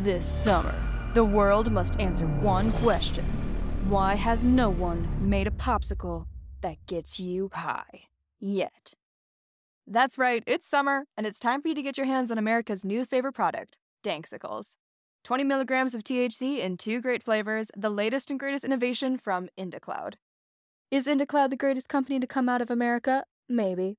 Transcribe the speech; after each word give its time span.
This 0.00 0.26
summer, 0.26 0.74
the 1.12 1.22
world 1.22 1.70
must 1.70 2.00
answer 2.00 2.26
one 2.26 2.72
question 2.72 3.26
Why 3.90 4.14
has 4.14 4.42
no 4.42 4.70
one 4.70 5.06
made 5.20 5.46
a 5.46 5.50
popsicle 5.50 6.24
that 6.62 6.78
gets 6.86 7.20
you 7.20 7.50
high 7.52 8.06
yet? 8.40 8.94
That's 9.86 10.16
right, 10.16 10.42
it's 10.46 10.66
summer, 10.66 11.04
and 11.14 11.26
it's 11.26 11.38
time 11.38 11.60
for 11.60 11.68
you 11.68 11.74
to 11.74 11.82
get 11.82 11.98
your 11.98 12.06
hands 12.06 12.30
on 12.30 12.38
America's 12.38 12.86
new 12.86 13.04
favorite 13.04 13.34
product, 13.34 13.76
Danksicles. 14.02 14.76
20 15.24 15.44
milligrams 15.44 15.94
of 15.94 16.02
THC 16.02 16.60
in 16.60 16.78
two 16.78 17.02
great 17.02 17.22
flavors, 17.22 17.70
the 17.76 17.90
latest 17.90 18.30
and 18.30 18.40
greatest 18.40 18.64
innovation 18.64 19.18
from 19.18 19.50
IndaCloud. 19.58 20.14
Is 20.90 21.06
IndaCloud 21.06 21.50
the 21.50 21.56
greatest 21.56 21.90
company 21.90 22.18
to 22.18 22.26
come 22.26 22.48
out 22.48 22.62
of 22.62 22.70
America? 22.70 23.24
Maybe. 23.46 23.98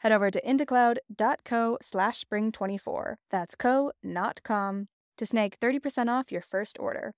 Head 0.00 0.12
over 0.12 0.30
to 0.30 0.40
indacloud.co 0.42 1.78
slash 1.82 2.24
spring24. 2.24 3.14
That's 3.30 3.54
co, 3.54 3.92
not 4.02 4.42
com, 4.42 4.88
to 5.18 5.26
snag 5.26 5.54
30% 5.60 6.08
off 6.08 6.32
your 6.32 6.42
first 6.42 6.78
order. 6.80 7.12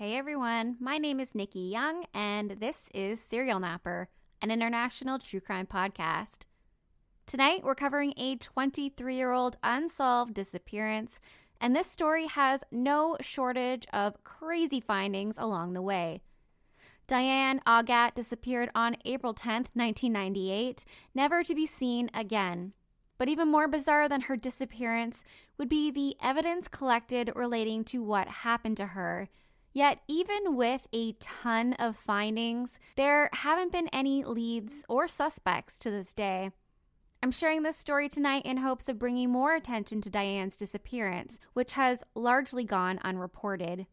Hey 0.00 0.16
everyone, 0.16 0.78
my 0.80 0.96
name 0.96 1.20
is 1.20 1.34
Nikki 1.34 1.60
Young, 1.60 2.06
and 2.14 2.52
this 2.52 2.88
is 2.94 3.20
Serial 3.20 3.60
Napper, 3.60 4.08
an 4.40 4.50
international 4.50 5.18
true 5.18 5.40
crime 5.40 5.66
podcast. 5.66 6.46
Tonight, 7.26 7.62
we're 7.62 7.74
covering 7.74 8.14
a 8.16 8.36
23 8.36 9.14
year 9.14 9.32
old 9.32 9.58
unsolved 9.62 10.32
disappearance, 10.32 11.20
and 11.60 11.76
this 11.76 11.90
story 11.90 12.28
has 12.28 12.64
no 12.70 13.18
shortage 13.20 13.86
of 13.92 14.24
crazy 14.24 14.80
findings 14.80 15.36
along 15.36 15.74
the 15.74 15.82
way. 15.82 16.22
Diane 17.06 17.60
Augat 17.66 18.14
disappeared 18.14 18.70
on 18.74 18.96
April 19.04 19.34
10th, 19.34 19.68
1998, 19.74 20.86
never 21.14 21.44
to 21.44 21.54
be 21.54 21.66
seen 21.66 22.08
again. 22.14 22.72
But 23.18 23.28
even 23.28 23.48
more 23.48 23.68
bizarre 23.68 24.08
than 24.08 24.22
her 24.22 24.36
disappearance 24.38 25.24
would 25.58 25.68
be 25.68 25.90
the 25.90 26.16
evidence 26.22 26.68
collected 26.68 27.30
relating 27.36 27.84
to 27.84 28.02
what 28.02 28.28
happened 28.28 28.78
to 28.78 28.86
her. 28.86 29.28
Yet, 29.72 30.00
even 30.08 30.56
with 30.56 30.88
a 30.92 31.12
ton 31.20 31.74
of 31.74 31.96
findings, 31.96 32.78
there 32.96 33.30
haven't 33.32 33.72
been 33.72 33.88
any 33.88 34.24
leads 34.24 34.84
or 34.88 35.06
suspects 35.06 35.78
to 35.80 35.90
this 35.90 36.12
day. 36.12 36.50
I'm 37.22 37.30
sharing 37.30 37.62
this 37.62 37.76
story 37.76 38.08
tonight 38.08 38.46
in 38.46 38.58
hopes 38.58 38.88
of 38.88 38.98
bringing 38.98 39.30
more 39.30 39.54
attention 39.54 40.00
to 40.00 40.10
Diane's 40.10 40.56
disappearance, 40.56 41.38
which 41.52 41.72
has 41.72 42.02
largely 42.14 42.64
gone 42.64 42.98
unreported. 43.04 43.86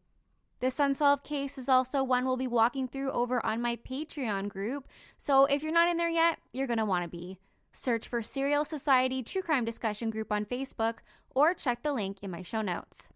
This 0.60 0.80
unsolved 0.80 1.22
case 1.22 1.56
is 1.56 1.68
also 1.68 2.02
one 2.02 2.24
we'll 2.24 2.36
be 2.36 2.48
walking 2.48 2.88
through 2.88 3.12
over 3.12 3.44
on 3.46 3.62
my 3.62 3.76
Patreon 3.76 4.48
group, 4.48 4.88
so 5.16 5.44
if 5.44 5.62
you're 5.62 5.70
not 5.70 5.88
in 5.88 5.98
there 5.98 6.08
yet, 6.08 6.38
you're 6.52 6.66
going 6.66 6.78
to 6.78 6.84
want 6.84 7.04
to 7.04 7.08
be. 7.08 7.38
Search 7.70 8.08
for 8.08 8.22
Serial 8.22 8.64
Society 8.64 9.22
True 9.22 9.42
Crime 9.42 9.64
Discussion 9.64 10.10
Group 10.10 10.32
on 10.32 10.44
Facebook 10.44 10.94
or 11.30 11.54
check 11.54 11.84
the 11.84 11.92
link 11.92 12.18
in 12.22 12.30
my 12.30 12.42
show 12.42 12.62
notes. 12.62 13.08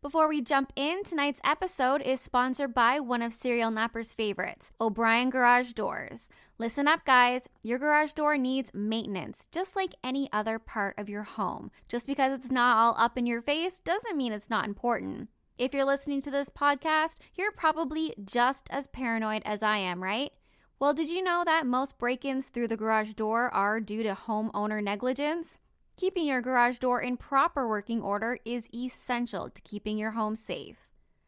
Before 0.00 0.28
we 0.28 0.40
jump 0.40 0.72
in, 0.76 1.02
tonight's 1.02 1.40
episode 1.42 2.02
is 2.02 2.20
sponsored 2.20 2.72
by 2.72 3.00
one 3.00 3.20
of 3.20 3.34
Serial 3.34 3.72
Napper's 3.72 4.12
favorites, 4.12 4.70
O'Brien 4.80 5.28
Garage 5.28 5.72
Doors. 5.72 6.28
Listen 6.56 6.86
up, 6.86 7.04
guys. 7.04 7.48
Your 7.64 7.80
garage 7.80 8.12
door 8.12 8.38
needs 8.38 8.70
maintenance, 8.72 9.48
just 9.50 9.74
like 9.74 9.96
any 10.04 10.28
other 10.32 10.60
part 10.60 10.96
of 10.96 11.08
your 11.08 11.24
home. 11.24 11.72
Just 11.88 12.06
because 12.06 12.32
it's 12.32 12.48
not 12.48 12.76
all 12.76 12.94
up 12.96 13.18
in 13.18 13.26
your 13.26 13.42
face 13.42 13.80
doesn't 13.84 14.16
mean 14.16 14.30
it's 14.30 14.48
not 14.48 14.66
important. 14.66 15.30
If 15.58 15.74
you're 15.74 15.84
listening 15.84 16.22
to 16.22 16.30
this 16.30 16.48
podcast, 16.48 17.16
you're 17.34 17.50
probably 17.50 18.14
just 18.24 18.68
as 18.70 18.86
paranoid 18.86 19.42
as 19.44 19.64
I 19.64 19.78
am, 19.78 20.00
right? 20.00 20.30
Well, 20.78 20.94
did 20.94 21.08
you 21.08 21.24
know 21.24 21.42
that 21.44 21.66
most 21.66 21.98
break 21.98 22.24
ins 22.24 22.46
through 22.46 22.68
the 22.68 22.76
garage 22.76 23.14
door 23.14 23.52
are 23.52 23.80
due 23.80 24.04
to 24.04 24.14
homeowner 24.14 24.80
negligence? 24.80 25.58
Keeping 25.98 26.26
your 26.26 26.40
garage 26.40 26.78
door 26.78 27.00
in 27.00 27.16
proper 27.16 27.66
working 27.66 28.00
order 28.00 28.38
is 28.44 28.68
essential 28.72 29.50
to 29.50 29.60
keeping 29.62 29.98
your 29.98 30.12
home 30.12 30.36
safe. 30.36 30.76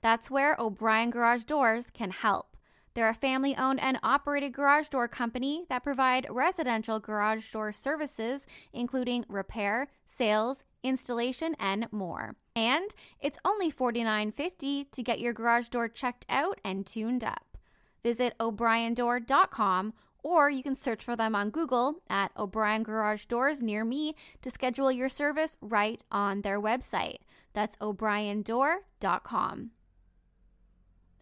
That's 0.00 0.30
where 0.30 0.54
O'Brien 0.60 1.10
Garage 1.10 1.42
Doors 1.42 1.88
can 1.92 2.12
help. 2.12 2.56
They're 2.94 3.08
a 3.08 3.14
family 3.14 3.56
owned 3.56 3.80
and 3.80 3.98
operated 4.04 4.52
garage 4.52 4.86
door 4.86 5.08
company 5.08 5.64
that 5.68 5.82
provide 5.82 6.28
residential 6.30 7.00
garage 7.00 7.50
door 7.50 7.72
services, 7.72 8.46
including 8.72 9.24
repair, 9.28 9.88
sales, 10.06 10.62
installation, 10.84 11.56
and 11.58 11.88
more. 11.90 12.36
And 12.54 12.94
it's 13.18 13.40
only 13.44 13.72
$49.50 13.72 14.92
to 14.92 15.02
get 15.02 15.18
your 15.18 15.32
garage 15.32 15.66
door 15.66 15.88
checked 15.88 16.26
out 16.28 16.60
and 16.64 16.86
tuned 16.86 17.24
up. 17.24 17.58
Visit 18.04 18.34
o'briendoor.com 18.38 19.94
or 20.22 20.50
you 20.50 20.62
can 20.62 20.76
search 20.76 21.02
for 21.02 21.16
them 21.16 21.34
on 21.34 21.50
Google 21.50 22.02
at 22.08 22.32
O'Brien 22.36 22.82
Garage 22.82 23.26
Doors 23.26 23.60
near 23.62 23.84
me 23.84 24.14
to 24.42 24.50
schedule 24.50 24.92
your 24.92 25.08
service 25.08 25.56
right 25.60 26.02
on 26.10 26.42
their 26.42 26.60
website. 26.60 27.18
That's 27.52 27.76
o'briendoor.com. 27.76 29.70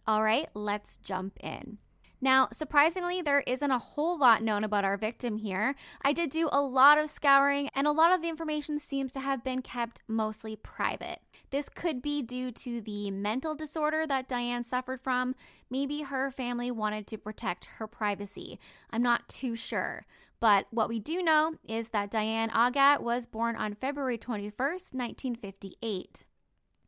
All 0.07 0.23
right, 0.23 0.49
let's 0.53 0.97
jump 0.97 1.37
in. 1.39 1.77
Now, 2.21 2.49
surprisingly, 2.51 3.21
there 3.21 3.43
isn't 3.47 3.71
a 3.71 3.79
whole 3.79 4.17
lot 4.17 4.43
known 4.43 4.63
about 4.63 4.83
our 4.83 4.97
victim 4.97 5.37
here. 5.37 5.75
I 6.01 6.11
did 6.11 6.29
do 6.29 6.49
a 6.51 6.61
lot 6.61 6.97
of 6.97 7.09
scouring, 7.09 7.69
and 7.73 7.87
a 7.87 7.91
lot 7.91 8.13
of 8.13 8.21
the 8.21 8.27
information 8.27 8.77
seems 8.77 9.11
to 9.13 9.21
have 9.21 9.43
been 9.43 9.61
kept 9.61 10.01
mostly 10.07 10.55
private. 10.55 11.19
This 11.51 11.69
could 11.69 12.01
be 12.01 12.21
due 12.21 12.51
to 12.51 12.81
the 12.81 13.09
mental 13.09 13.55
disorder 13.55 14.05
that 14.05 14.27
Diane 14.27 14.63
suffered 14.63 15.01
from. 15.01 15.33
Maybe 15.69 16.01
her 16.01 16.29
family 16.29 16.71
wanted 16.71 17.07
to 17.07 17.17
protect 17.17 17.65
her 17.77 17.87
privacy. 17.87 18.59
I'm 18.91 19.01
not 19.01 19.29
too 19.29 19.55
sure. 19.55 20.05
But 20.41 20.67
what 20.71 20.89
we 20.89 20.99
do 20.99 21.21
know 21.21 21.55
is 21.67 21.89
that 21.89 22.11
Diane 22.11 22.49
Augat 22.49 23.01
was 23.01 23.25
born 23.25 23.55
on 23.55 23.75
February 23.75 24.17
21st, 24.17 24.93
1958. 24.93 26.25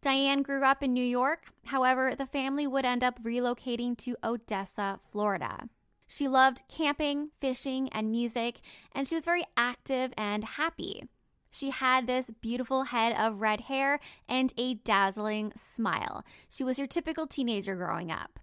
Diane 0.02 0.42
grew 0.42 0.64
up 0.64 0.82
in 0.82 0.94
New 0.94 1.06
York. 1.06 1.46
However, 1.66 2.16
the 2.18 2.26
family 2.26 2.66
would 2.66 2.86
end 2.86 3.04
up 3.04 3.22
relocating 3.24 3.96
to 4.00 4.18
Odessa, 4.24 5.00
Florida. 5.12 5.70
She 6.08 6.28
loved 6.28 6.64
camping, 6.68 7.30
fishing, 7.40 7.88
and 7.90 8.12
music, 8.12 8.62
and 8.94 9.08
she 9.08 9.16
was 9.16 9.26
very 9.26 9.46
active 9.56 10.12
and 10.18 10.44
happy. 10.44 11.04
She 11.52 11.70
had 11.70 12.08
this 12.08 12.32
beautiful 12.42 12.86
head 12.86 13.16
of 13.16 13.42
red 13.42 13.62
hair 13.62 14.00
and 14.28 14.52
a 14.58 14.74
dazzling 14.74 15.54
smile. 15.56 16.26
She 16.50 16.64
was 16.64 16.78
your 16.78 16.88
typical 16.88 17.28
teenager 17.28 17.76
growing 17.76 18.12
up. 18.12 18.40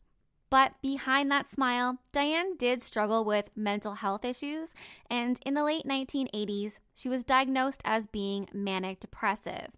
But 0.50 0.74
behind 0.80 1.30
that 1.30 1.50
smile, 1.50 1.98
Diane 2.12 2.56
did 2.56 2.80
struggle 2.80 3.24
with 3.24 3.50
mental 3.56 3.94
health 3.94 4.24
issues, 4.24 4.72
and 5.10 5.38
in 5.44 5.54
the 5.54 5.64
late 5.64 5.84
1980s, 5.86 6.80
she 6.94 7.08
was 7.08 7.24
diagnosed 7.24 7.82
as 7.84 8.06
being 8.06 8.48
manic 8.52 9.00
depressive. 9.00 9.72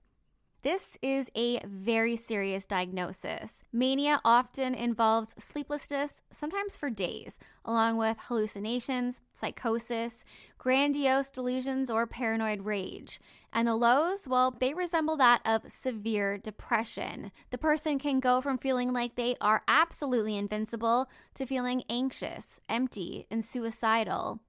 This 0.62 0.98
is 1.00 1.30
a 1.34 1.60
very 1.64 2.16
serious 2.16 2.66
diagnosis. 2.66 3.64
Mania 3.72 4.20
often 4.26 4.74
involves 4.74 5.34
sleeplessness, 5.42 6.20
sometimes 6.30 6.76
for 6.76 6.90
days, 6.90 7.38
along 7.64 7.96
with 7.96 8.18
hallucinations, 8.28 9.20
psychosis, 9.32 10.22
grandiose 10.58 11.30
delusions, 11.30 11.88
or 11.88 12.06
paranoid 12.06 12.66
rage. 12.66 13.20
And 13.54 13.66
the 13.66 13.74
lows, 13.74 14.28
well, 14.28 14.50
they 14.50 14.74
resemble 14.74 15.16
that 15.16 15.40
of 15.46 15.72
severe 15.72 16.36
depression. 16.36 17.32
The 17.48 17.56
person 17.56 17.98
can 17.98 18.20
go 18.20 18.42
from 18.42 18.58
feeling 18.58 18.92
like 18.92 19.16
they 19.16 19.36
are 19.40 19.62
absolutely 19.66 20.36
invincible 20.36 21.08
to 21.36 21.46
feeling 21.46 21.84
anxious, 21.88 22.60
empty, 22.68 23.26
and 23.30 23.42
suicidal. 23.42 24.40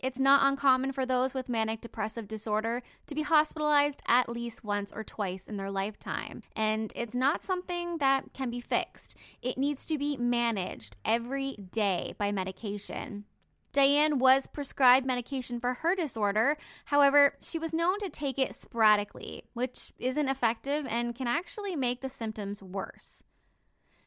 It's 0.00 0.18
not 0.18 0.46
uncommon 0.46 0.92
for 0.92 1.04
those 1.04 1.34
with 1.34 1.48
manic 1.48 1.80
depressive 1.80 2.28
disorder 2.28 2.82
to 3.06 3.14
be 3.14 3.22
hospitalized 3.22 4.00
at 4.06 4.28
least 4.28 4.62
once 4.62 4.92
or 4.92 5.02
twice 5.02 5.48
in 5.48 5.56
their 5.56 5.70
lifetime. 5.70 6.42
And 6.54 6.92
it's 6.94 7.14
not 7.14 7.44
something 7.44 7.98
that 7.98 8.32
can 8.32 8.50
be 8.50 8.60
fixed, 8.60 9.16
it 9.42 9.58
needs 9.58 9.84
to 9.86 9.98
be 9.98 10.16
managed 10.16 10.96
every 11.04 11.56
day 11.72 12.14
by 12.18 12.30
medication. 12.30 13.24
Diane 13.72 14.18
was 14.18 14.46
prescribed 14.46 15.06
medication 15.06 15.60
for 15.60 15.74
her 15.74 15.94
disorder. 15.94 16.56
However, 16.86 17.34
she 17.40 17.58
was 17.58 17.74
known 17.74 17.98
to 18.00 18.08
take 18.08 18.38
it 18.38 18.54
sporadically, 18.54 19.44
which 19.52 19.92
isn't 19.98 20.28
effective 20.28 20.86
and 20.88 21.14
can 21.14 21.26
actually 21.26 21.76
make 21.76 22.00
the 22.00 22.08
symptoms 22.08 22.62
worse. 22.62 23.22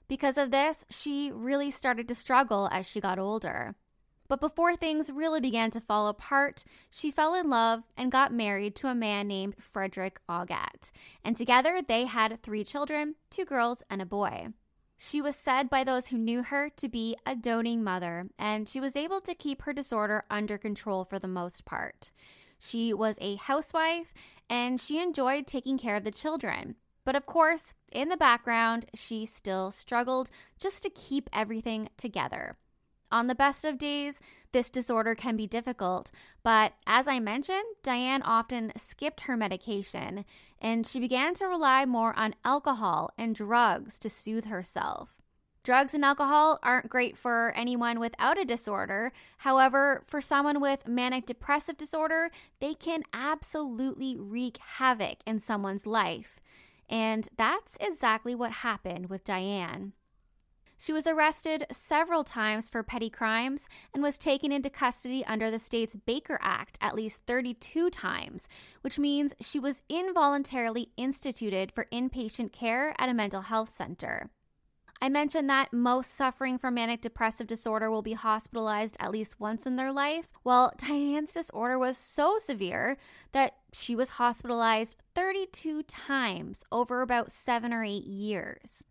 Because 0.08 0.38
of 0.38 0.52
this, 0.52 0.84
she 0.90 1.32
really 1.32 1.72
started 1.72 2.08
to 2.08 2.16
struggle 2.16 2.68
as 2.72 2.86
she 2.86 3.00
got 3.00 3.20
older. 3.20 3.76
But 4.32 4.40
before 4.40 4.78
things 4.78 5.12
really 5.12 5.42
began 5.42 5.72
to 5.72 5.82
fall 5.82 6.08
apart, 6.08 6.64
she 6.90 7.12
fell 7.12 7.36
in 7.36 7.50
love 7.50 7.84
and 7.98 8.10
got 8.10 8.32
married 8.34 8.78
to 8.78 8.88
a 8.88 8.96
man 8.96 9.28
named 9.28 9.56
Frederick 9.60 10.22
Augat. 10.30 10.92
And 11.22 11.36
together 11.36 11.82
they 11.86 12.06
had 12.06 12.42
three 12.42 12.64
children 12.64 13.16
two 13.30 13.44
girls 13.44 13.84
and 13.90 14.02
a 14.02 14.06
boy. 14.06 14.48
She 14.98 15.22
was 15.22 15.36
said 15.36 15.70
by 15.70 15.84
those 15.84 16.08
who 16.08 16.18
knew 16.18 16.44
her 16.44 16.70
to 16.78 16.88
be 16.88 17.18
a 17.26 17.36
doting 17.36 17.84
mother, 17.84 18.30
and 18.40 18.70
she 18.70 18.80
was 18.80 18.96
able 18.96 19.20
to 19.20 19.36
keep 19.36 19.64
her 19.64 19.74
disorder 19.74 20.24
under 20.30 20.58
control 20.58 21.04
for 21.04 21.20
the 21.20 21.28
most 21.28 21.66
part. 21.66 22.14
She 22.58 22.94
was 22.94 23.18
a 23.20 23.36
housewife 23.36 24.14
and 24.50 24.80
she 24.80 25.02
enjoyed 25.02 25.46
taking 25.46 25.78
care 25.78 25.98
of 25.98 26.06
the 26.06 26.10
children. 26.10 26.76
But 27.04 27.18
of 27.18 27.26
course, 27.26 27.74
in 27.92 28.08
the 28.08 28.16
background, 28.16 28.86
she 28.94 29.26
still 29.26 29.72
struggled 29.72 30.30
just 30.58 30.84
to 30.84 30.90
keep 30.90 31.30
everything 31.34 31.90
together. 31.98 32.54
On 33.12 33.28
the 33.28 33.36
best 33.36 33.66
of 33.66 33.78
days, 33.78 34.22
this 34.54 34.70
disorder 34.70 35.16
can 35.16 35.36
be 35.36 35.48
difficult, 35.48 36.12
but 36.44 36.74
as 36.88 37.08
I 37.08 37.20
mentioned, 37.20 37.66
Diane 37.84 38.22
often 38.22 38.72
skipped 38.78 39.22
her 39.22 39.36
medication 39.36 40.26
and 40.62 40.88
she 40.88 41.00
began 41.00 41.34
to 41.36 41.48
rely 41.48 41.86
more 41.86 42.18
on 42.18 42.36
alcohol 42.46 43.12
and 43.18 43.36
drugs 43.36 44.00
to 44.00 44.10
soothe 44.10 44.46
herself. 44.46 45.10
Drugs 45.64 45.94
and 45.94 46.04
alcohol 46.04 46.58
aren't 46.64 46.90
great 46.90 47.18
for 47.18 47.54
anyone 47.56 48.00
without 48.00 48.40
a 48.40 48.46
disorder. 48.46 49.12
However, 49.40 50.04
for 50.08 50.20
someone 50.20 50.60
with 50.60 50.88
manic 50.88 51.28
depressive 51.28 51.78
disorder, 51.78 52.32
they 52.60 52.74
can 52.74 53.04
absolutely 53.14 54.18
wreak 54.18 54.58
havoc 54.78 55.18
in 55.28 55.40
someone's 55.40 55.86
life. 55.86 56.40
And 56.90 57.30
that's 57.38 57.78
exactly 57.80 58.34
what 58.34 58.52
happened 58.52 59.10
with 59.10 59.24
Diane. 59.24 59.94
She 60.82 60.94
was 60.94 61.06
arrested 61.06 61.68
several 61.72 62.24
times 62.24 62.68
for 62.68 62.82
petty 62.82 63.12
crimes 63.12 63.68
and 63.94 64.02
was 64.02 64.18
taken 64.18 64.52
into 64.52 64.72
custody 64.72 65.24
under 65.28 65.52
the 65.52 65.60
state's 65.60 65.94
Baker 65.94 66.40
Act 66.42 66.80
at 66.82 66.96
least 66.96 67.22
32 67.28 67.92
times, 67.92 68.48
which 68.82 68.98
means 68.98 69.36
she 69.40 69.60
was 69.60 69.84
involuntarily 69.90 70.90
instituted 70.98 71.72
for 71.72 71.86
inpatient 71.94 72.52
care 72.52 72.96
at 72.98 73.10
a 73.10 73.14
mental 73.14 73.42
health 73.42 73.72
center. 73.72 74.32
I 75.00 75.08
mentioned 75.08 75.48
that 75.52 75.72
most 75.72 76.16
suffering 76.16 76.58
from 76.58 76.74
manic 76.74 77.02
depressive 77.02 77.46
disorder 77.46 77.92
will 77.92 78.02
be 78.02 78.14
hospitalized 78.14 78.98
at 79.00 79.12
least 79.12 79.40
once 79.40 79.68
in 79.68 79.76
their 79.76 79.92
life. 79.92 80.30
Well, 80.44 80.74
Diane's 80.78 81.34
disorder 81.34 81.78
was 81.78 81.96
so 81.96 82.40
severe 82.40 82.98
that 83.34 83.54
she 83.72 83.96
was 83.96 84.12
hospitalized 84.12 84.96
32 85.14 85.84
times 85.84 86.64
over 86.72 87.04
about 87.04 87.32
seven 87.32 87.72
or 87.72 87.84
eight 87.84 88.06
years. 88.06 88.84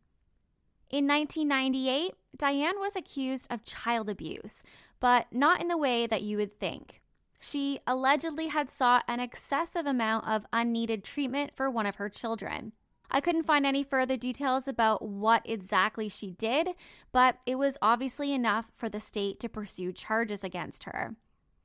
In 0.91 1.07
1998, 1.07 2.15
Diane 2.37 2.81
was 2.81 2.97
accused 2.97 3.47
of 3.49 3.65
child 3.65 4.11
abuse, 4.11 4.65
but 4.99 5.27
not 5.31 5.61
in 5.61 5.69
the 5.69 5.79
way 5.79 6.09
that 6.09 6.23
you 6.23 6.37
would 6.37 6.59
think. 6.59 7.01
She 7.39 7.79
allegedly 7.87 8.49
had 8.49 8.69
sought 8.69 9.05
an 9.07 9.21
excessive 9.21 9.87
amount 9.87 10.27
of 10.27 10.47
unneeded 10.53 11.05
treatment 11.05 11.53
for 11.55 11.71
one 11.71 11.87
of 11.87 11.97
her 11.97 12.09
children. 12.09 12.73
I 13.09 13.21
couldn't 13.21 13.45
find 13.45 13.65
any 13.65 13.85
further 13.85 14.17
details 14.17 14.67
about 14.67 15.01
what 15.01 15.43
exactly 15.45 16.09
she 16.09 16.33
did, 16.33 16.71
but 17.13 17.37
it 17.47 17.55
was 17.55 17.79
obviously 17.81 18.33
enough 18.33 18.73
for 18.77 18.89
the 18.89 19.01
state 19.01 19.39
to 19.41 19.49
pursue 19.49 19.93
charges 19.93 20.43
against 20.43 20.85
her. 20.85 21.15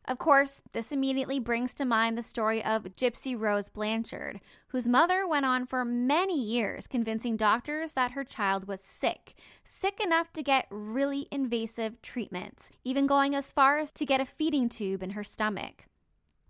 Of 0.08 0.20
course, 0.20 0.62
this 0.72 0.92
immediately 0.92 1.40
brings 1.40 1.74
to 1.74 1.86
mind 1.86 2.16
the 2.16 2.22
story 2.22 2.64
of 2.64 2.96
Gypsy 2.96 3.38
Rose 3.38 3.70
Blanchard, 3.70 4.40
whose 4.68 4.88
mother 4.88 5.28
went 5.28 5.48
on 5.48 5.66
for 5.66 5.84
many 5.84 6.40
years 6.40 6.86
convincing 6.86 7.38
doctors 7.38 7.94
that 7.94 8.12
her 8.12 8.24
child 8.24 8.68
was 8.68 8.82
sick, 8.82 9.34
sick 9.64 10.00
enough 10.00 10.32
to 10.34 10.44
get 10.44 10.68
really 10.70 11.28
invasive 11.32 12.00
treatments, 12.04 12.70
even 12.84 13.08
going 13.08 13.34
as 13.34 13.52
far 13.52 13.80
as 13.80 13.92
to 13.94 14.06
get 14.06 14.22
a 14.22 14.26
feeding 14.26 14.70
tube 14.70 15.02
in 15.02 15.12
her 15.12 15.24
stomach. 15.24 15.86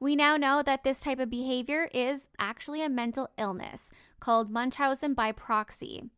We 0.02 0.18
now 0.18 0.36
know 0.36 0.62
that 0.62 0.84
this 0.84 1.00
type 1.00 1.20
of 1.20 1.30
behavior 1.30 1.88
is 1.94 2.28
actually 2.38 2.84
a 2.84 2.90
mental 2.90 3.30
illness 3.38 3.90
called 4.20 4.52
Munchausen 4.52 5.14
by 5.14 5.32
proxy. 5.32 6.10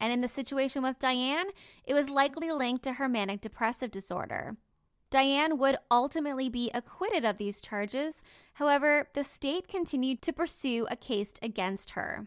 And 0.00 0.14
in 0.14 0.22
the 0.22 0.28
situation 0.28 0.82
with 0.82 0.98
Diane, 0.98 1.48
it 1.84 1.92
was 1.92 2.08
likely 2.08 2.50
linked 2.50 2.84
to 2.84 2.94
her 2.94 3.08
manic 3.08 3.42
depressive 3.42 3.90
disorder. 3.90 4.56
Diane 5.10 5.58
would 5.58 5.76
ultimately 5.90 6.48
be 6.48 6.70
acquitted 6.74 7.24
of 7.24 7.38
these 7.38 7.60
charges. 7.60 8.22
However, 8.54 9.08
the 9.14 9.24
state 9.24 9.68
continued 9.68 10.22
to 10.22 10.32
pursue 10.32 10.86
a 10.90 10.96
case 10.96 11.32
against 11.40 11.90
her. 11.90 12.26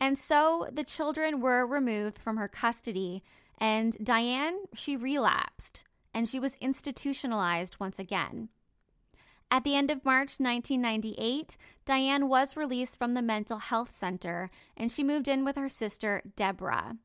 And 0.00 0.18
so 0.18 0.68
the 0.72 0.84
children 0.84 1.40
were 1.40 1.66
removed 1.66 2.18
from 2.18 2.38
her 2.38 2.48
custody, 2.48 3.22
and 3.58 3.96
Diane, 4.02 4.64
she 4.74 4.96
relapsed 4.96 5.84
and 6.12 6.28
she 6.28 6.40
was 6.40 6.56
institutionalized 6.60 7.78
once 7.78 7.98
again. 7.98 8.48
At 9.50 9.64
the 9.64 9.74
end 9.74 9.90
of 9.90 10.04
March 10.04 10.38
1998, 10.38 11.56
Diane 11.84 12.28
was 12.28 12.56
released 12.56 12.98
from 12.98 13.14
the 13.14 13.22
mental 13.22 13.58
health 13.58 13.92
center 13.92 14.50
and 14.76 14.90
she 14.90 15.04
moved 15.04 15.28
in 15.28 15.44
with 15.44 15.56
her 15.56 15.68
sister, 15.68 16.22
Deborah. 16.36 16.96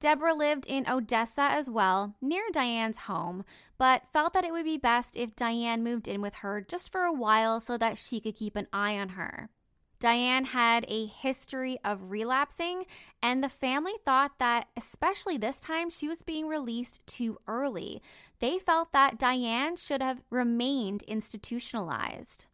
Deborah 0.00 0.34
lived 0.34 0.66
in 0.66 0.88
Odessa 0.88 1.42
as 1.42 1.68
well, 1.68 2.14
near 2.20 2.44
Diane's 2.52 2.98
home, 2.98 3.44
but 3.78 4.02
felt 4.12 4.32
that 4.32 4.44
it 4.44 4.52
would 4.52 4.64
be 4.64 4.78
best 4.78 5.16
if 5.16 5.34
Diane 5.34 5.82
moved 5.82 6.06
in 6.06 6.20
with 6.20 6.36
her 6.36 6.60
just 6.60 6.92
for 6.92 7.02
a 7.02 7.12
while 7.12 7.58
so 7.58 7.76
that 7.76 7.98
she 7.98 8.20
could 8.20 8.36
keep 8.36 8.54
an 8.54 8.68
eye 8.72 8.96
on 8.96 9.10
her. 9.10 9.50
Diane 10.00 10.44
had 10.44 10.84
a 10.86 11.06
history 11.06 11.78
of 11.84 12.10
relapsing, 12.12 12.84
and 13.20 13.42
the 13.42 13.48
family 13.48 13.94
thought 14.04 14.38
that, 14.38 14.68
especially 14.76 15.36
this 15.36 15.58
time, 15.58 15.90
she 15.90 16.06
was 16.06 16.22
being 16.22 16.46
released 16.46 17.04
too 17.04 17.36
early. 17.48 18.00
They 18.38 18.58
felt 18.58 18.92
that 18.92 19.18
Diane 19.18 19.74
should 19.74 20.00
have 20.00 20.22
remained 20.30 21.02
institutionalized. 21.04 22.46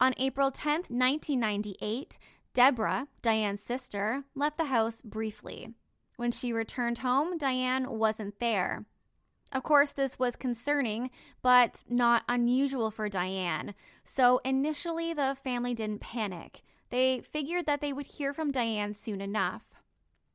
On 0.00 0.12
April 0.16 0.50
10, 0.50 0.86
1998, 0.88 2.18
Deborah, 2.52 3.06
Diane's 3.22 3.62
sister, 3.62 4.24
left 4.34 4.58
the 4.58 4.64
house 4.64 5.00
briefly. 5.02 5.74
When 6.16 6.32
she 6.32 6.52
returned 6.52 6.98
home, 6.98 7.38
Diane 7.38 7.90
wasn't 7.90 8.40
there. 8.40 8.86
Of 9.52 9.62
course, 9.62 9.92
this 9.92 10.18
was 10.18 10.34
concerning, 10.36 11.10
but 11.42 11.84
not 11.88 12.24
unusual 12.28 12.90
for 12.90 13.08
Diane. 13.08 13.74
So 14.04 14.40
initially, 14.44 15.12
the 15.14 15.36
family 15.42 15.74
didn't 15.74 16.00
panic. 16.00 16.62
They 16.90 17.20
figured 17.20 17.66
that 17.66 17.80
they 17.80 17.92
would 17.92 18.06
hear 18.06 18.32
from 18.32 18.50
Diane 18.50 18.94
soon 18.94 19.20
enough. 19.20 19.62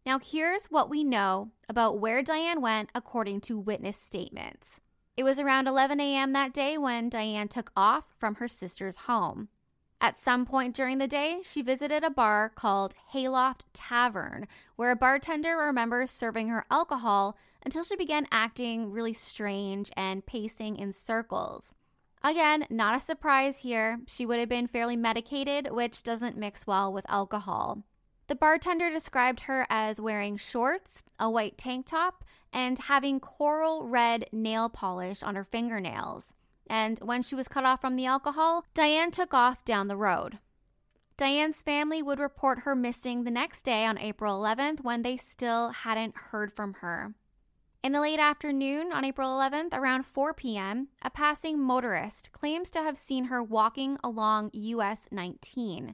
Now, 0.05 0.19
here's 0.19 0.65
what 0.65 0.89
we 0.89 1.03
know 1.03 1.51
about 1.69 1.99
where 1.99 2.23
Diane 2.23 2.61
went 2.61 2.89
according 2.95 3.41
to 3.41 3.59
witness 3.59 3.97
statements. 3.97 4.79
It 5.15 5.23
was 5.23 5.39
around 5.39 5.67
11 5.67 5.99
a.m. 5.99 6.33
that 6.33 6.53
day 6.53 6.77
when 6.77 7.09
Diane 7.09 7.47
took 7.47 7.71
off 7.75 8.05
from 8.17 8.35
her 8.35 8.47
sister's 8.47 8.97
home. 8.97 9.49
At 10.03 10.19
some 10.19 10.47
point 10.47 10.75
during 10.75 10.97
the 10.97 11.07
day, 11.07 11.41
she 11.43 11.61
visited 11.61 12.03
a 12.03 12.09
bar 12.09 12.49
called 12.49 12.95
Hayloft 13.13 13.65
Tavern, 13.71 14.47
where 14.75 14.89
a 14.89 14.95
bartender 14.95 15.55
remembers 15.55 16.09
serving 16.09 16.47
her 16.47 16.65
alcohol 16.71 17.37
until 17.63 17.83
she 17.83 17.95
began 17.95 18.25
acting 18.31 18.91
really 18.91 19.13
strange 19.13 19.91
and 19.95 20.25
pacing 20.25 20.75
in 20.75 20.91
circles. 20.91 21.71
Again, 22.23 22.65
not 22.71 22.97
a 22.97 22.99
surprise 22.99 23.59
here. 23.59 23.99
She 24.07 24.25
would 24.25 24.39
have 24.39 24.49
been 24.49 24.65
fairly 24.65 24.95
medicated, 24.95 25.69
which 25.71 26.01
doesn't 26.01 26.35
mix 26.35 26.65
well 26.65 26.91
with 26.91 27.05
alcohol. 27.07 27.83
The 28.25 28.33
bartender 28.33 28.89
described 28.89 29.41
her 29.41 29.67
as 29.69 30.01
wearing 30.01 30.35
shorts, 30.35 31.03
a 31.19 31.29
white 31.29 31.59
tank 31.59 31.85
top, 31.85 32.25
and 32.51 32.79
having 32.79 33.19
coral 33.19 33.87
red 33.87 34.25
nail 34.31 34.67
polish 34.67 35.21
on 35.21 35.35
her 35.35 35.43
fingernails 35.43 36.33
and 36.71 36.99
when 36.99 37.21
she 37.21 37.35
was 37.35 37.49
cut 37.49 37.65
off 37.65 37.81
from 37.81 37.97
the 37.97 38.05
alcohol, 38.05 38.63
Diane 38.73 39.11
took 39.11 39.33
off 39.33 39.65
down 39.65 39.89
the 39.89 39.97
road. 39.97 40.39
Diane's 41.17 41.61
family 41.61 42.01
would 42.01 42.17
report 42.17 42.59
her 42.59 42.73
missing 42.75 43.25
the 43.25 43.29
next 43.29 43.63
day 43.63 43.83
on 43.83 43.97
April 43.97 44.41
11th 44.41 44.81
when 44.81 45.01
they 45.01 45.17
still 45.17 45.71
hadn't 45.71 46.15
heard 46.15 46.53
from 46.53 46.75
her. 46.75 47.13
In 47.83 47.91
the 47.91 47.99
late 47.99 48.19
afternoon 48.19 48.93
on 48.93 49.03
April 49.03 49.29
11th, 49.29 49.73
around 49.73 50.05
4 50.05 50.33
p.m., 50.33 50.87
a 51.01 51.09
passing 51.09 51.59
motorist 51.59 52.31
claims 52.31 52.69
to 52.69 52.79
have 52.79 52.97
seen 52.97 53.25
her 53.25 53.43
walking 53.43 53.97
along 54.01 54.49
US 54.53 55.09
19. 55.11 55.93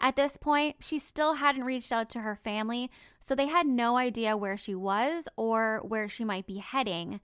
At 0.00 0.16
this 0.16 0.38
point, 0.38 0.76
she 0.80 0.98
still 0.98 1.34
hadn't 1.34 1.64
reached 1.64 1.92
out 1.92 2.08
to 2.10 2.20
her 2.20 2.34
family, 2.34 2.90
so 3.18 3.34
they 3.34 3.48
had 3.48 3.66
no 3.66 3.98
idea 3.98 4.34
where 4.34 4.56
she 4.56 4.74
was 4.74 5.28
or 5.36 5.82
where 5.86 6.08
she 6.08 6.24
might 6.24 6.46
be 6.46 6.56
heading. 6.56 7.20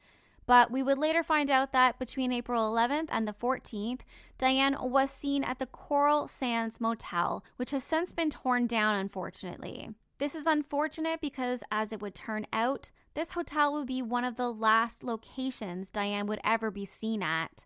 But 0.46 0.70
we 0.70 0.82
would 0.82 0.98
later 0.98 1.24
find 1.24 1.50
out 1.50 1.72
that 1.72 1.98
between 1.98 2.32
April 2.32 2.72
11th 2.72 3.08
and 3.10 3.26
the 3.26 3.32
14th, 3.32 4.00
Diane 4.38 4.76
was 4.80 5.10
seen 5.10 5.42
at 5.42 5.58
the 5.58 5.66
Coral 5.66 6.28
Sands 6.28 6.80
Motel, 6.80 7.44
which 7.56 7.72
has 7.72 7.82
since 7.82 8.12
been 8.12 8.30
torn 8.30 8.66
down, 8.66 8.94
unfortunately. 8.94 9.90
This 10.18 10.34
is 10.34 10.46
unfortunate 10.46 11.20
because, 11.20 11.62
as 11.70 11.92
it 11.92 12.00
would 12.00 12.14
turn 12.14 12.46
out, 12.52 12.90
this 13.14 13.32
hotel 13.32 13.72
would 13.74 13.86
be 13.86 14.00
one 14.00 14.24
of 14.24 14.36
the 14.36 14.52
last 14.52 15.02
locations 15.02 15.90
Diane 15.90 16.26
would 16.26 16.40
ever 16.44 16.70
be 16.70 16.86
seen 16.86 17.22
at. 17.22 17.64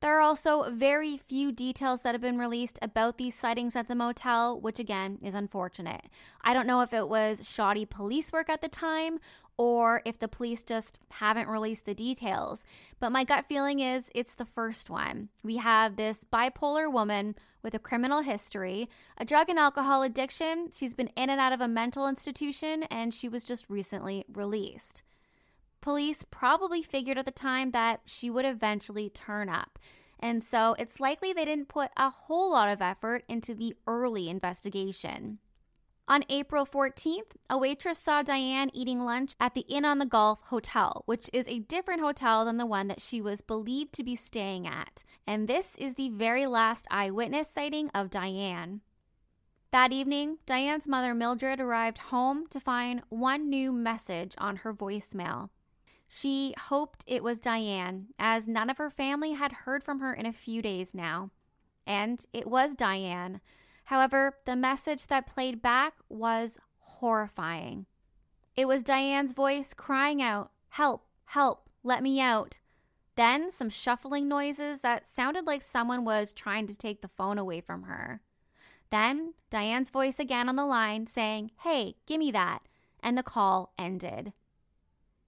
There 0.00 0.16
are 0.16 0.20
also 0.20 0.70
very 0.70 1.16
few 1.16 1.50
details 1.50 2.02
that 2.02 2.14
have 2.14 2.20
been 2.20 2.38
released 2.38 2.78
about 2.80 3.18
these 3.18 3.34
sightings 3.34 3.74
at 3.74 3.88
the 3.88 3.96
motel, 3.96 4.60
which 4.60 4.78
again 4.78 5.18
is 5.22 5.34
unfortunate. 5.34 6.02
I 6.40 6.54
don't 6.54 6.68
know 6.68 6.82
if 6.82 6.92
it 6.92 7.08
was 7.08 7.48
shoddy 7.48 7.84
police 7.84 8.30
work 8.30 8.48
at 8.48 8.62
the 8.62 8.68
time 8.68 9.18
or 9.58 10.00
if 10.04 10.18
the 10.18 10.28
police 10.28 10.62
just 10.62 11.00
haven't 11.10 11.48
released 11.48 11.84
the 11.84 11.92
details. 11.92 12.64
But 13.00 13.10
my 13.10 13.24
gut 13.24 13.44
feeling 13.44 13.80
is 13.80 14.10
it's 14.14 14.34
the 14.34 14.46
first 14.46 14.88
one. 14.88 15.28
We 15.42 15.56
have 15.56 15.96
this 15.96 16.24
bipolar 16.32 16.90
woman 16.90 17.34
with 17.62 17.74
a 17.74 17.80
criminal 17.80 18.22
history, 18.22 18.88
a 19.18 19.24
drug 19.24 19.50
and 19.50 19.58
alcohol 19.58 20.02
addiction. 20.02 20.70
She's 20.72 20.94
been 20.94 21.10
in 21.16 21.28
and 21.28 21.40
out 21.40 21.52
of 21.52 21.60
a 21.60 21.68
mental 21.68 22.06
institution, 22.06 22.84
and 22.84 23.12
she 23.12 23.28
was 23.28 23.44
just 23.44 23.68
recently 23.68 24.24
released. 24.32 25.02
Police 25.80 26.24
probably 26.30 26.82
figured 26.82 27.18
at 27.18 27.24
the 27.24 27.32
time 27.32 27.72
that 27.72 28.00
she 28.06 28.30
would 28.30 28.44
eventually 28.44 29.10
turn 29.10 29.48
up. 29.48 29.78
And 30.20 30.42
so 30.42 30.74
it's 30.78 31.00
likely 31.00 31.32
they 31.32 31.44
didn't 31.44 31.68
put 31.68 31.90
a 31.96 32.10
whole 32.10 32.52
lot 32.52 32.68
of 32.68 32.82
effort 32.82 33.24
into 33.28 33.54
the 33.54 33.74
early 33.86 34.28
investigation. 34.28 35.38
On 36.10 36.24
April 36.30 36.64
14th, 36.64 37.32
a 37.50 37.58
waitress 37.58 37.98
saw 37.98 38.22
Diane 38.22 38.70
eating 38.72 38.98
lunch 39.00 39.34
at 39.38 39.52
the 39.52 39.66
Inn 39.68 39.84
on 39.84 39.98
the 39.98 40.06
Gulf 40.06 40.40
Hotel, 40.44 41.02
which 41.04 41.28
is 41.34 41.46
a 41.46 41.58
different 41.58 42.00
hotel 42.00 42.46
than 42.46 42.56
the 42.56 42.64
one 42.64 42.88
that 42.88 43.02
she 43.02 43.20
was 43.20 43.42
believed 43.42 43.92
to 43.92 44.02
be 44.02 44.16
staying 44.16 44.66
at. 44.66 45.04
And 45.26 45.46
this 45.46 45.76
is 45.76 45.96
the 45.96 46.08
very 46.08 46.46
last 46.46 46.86
eyewitness 46.90 47.50
sighting 47.50 47.90
of 47.94 48.08
Diane. 48.08 48.80
That 49.70 49.92
evening, 49.92 50.38
Diane's 50.46 50.88
mother 50.88 51.12
Mildred 51.12 51.60
arrived 51.60 51.98
home 51.98 52.46
to 52.48 52.58
find 52.58 53.02
one 53.10 53.50
new 53.50 53.70
message 53.70 54.34
on 54.38 54.56
her 54.56 54.72
voicemail. 54.72 55.50
She 56.08 56.54
hoped 56.58 57.04
it 57.06 57.22
was 57.22 57.38
Diane, 57.38 58.06
as 58.18 58.48
none 58.48 58.70
of 58.70 58.78
her 58.78 58.88
family 58.88 59.32
had 59.32 59.52
heard 59.52 59.84
from 59.84 60.00
her 60.00 60.14
in 60.14 60.24
a 60.24 60.32
few 60.32 60.62
days 60.62 60.94
now. 60.94 61.32
And 61.86 62.24
it 62.32 62.46
was 62.46 62.74
Diane 62.74 63.42
However, 63.88 64.34
the 64.44 64.54
message 64.54 65.06
that 65.06 65.26
played 65.26 65.62
back 65.62 65.94
was 66.10 66.58
horrifying. 66.78 67.86
It 68.54 68.68
was 68.68 68.82
Diane's 68.82 69.32
voice 69.32 69.72
crying 69.72 70.20
out, 70.20 70.50
Help, 70.68 71.06
help, 71.24 71.70
let 71.82 72.02
me 72.02 72.20
out. 72.20 72.58
Then 73.16 73.50
some 73.50 73.70
shuffling 73.70 74.28
noises 74.28 74.82
that 74.82 75.08
sounded 75.08 75.46
like 75.46 75.62
someone 75.62 76.04
was 76.04 76.34
trying 76.34 76.66
to 76.66 76.76
take 76.76 77.00
the 77.00 77.08
phone 77.08 77.38
away 77.38 77.62
from 77.62 77.84
her. 77.84 78.20
Then 78.90 79.32
Diane's 79.48 79.88
voice 79.88 80.18
again 80.18 80.50
on 80.50 80.56
the 80.56 80.66
line 80.66 81.06
saying, 81.06 81.52
Hey, 81.62 81.94
gimme 82.06 82.30
that. 82.32 82.68
And 83.02 83.16
the 83.16 83.22
call 83.22 83.72
ended. 83.78 84.34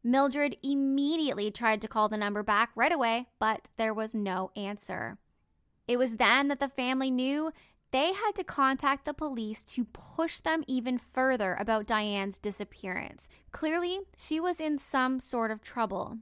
Mildred 0.05 0.59
immediately 0.63 1.51
tried 1.51 1.81
to 1.81 1.89
call 1.89 2.11
the 2.11 2.19
number 2.19 2.43
back 2.43 2.73
right 2.77 2.93
away, 2.93 3.29
but 3.39 3.71
there 3.79 3.95
was 3.95 4.15
no 4.15 4.51
answer. 4.55 5.17
It 5.91 5.99
was 5.99 6.19
then 6.19 6.47
that 6.47 6.61
the 6.61 6.69
family 6.69 7.11
knew 7.11 7.53
they 7.93 8.13
had 8.13 8.33
to 8.37 8.45
contact 8.45 9.05
the 9.05 9.15
police 9.15 9.63
to 9.65 9.85
push 9.85 10.41
them 10.41 10.63
even 10.67 10.99
further 10.99 11.57
about 11.59 11.87
Diane's 11.87 12.39
disappearance. 12.39 13.29
Clearly, 13.53 14.01
she 14.17 14.39
was 14.39 14.61
in 14.61 14.79
some 14.79 15.19
sort 15.19 15.51
of 15.51 15.63
trouble. 15.63 16.19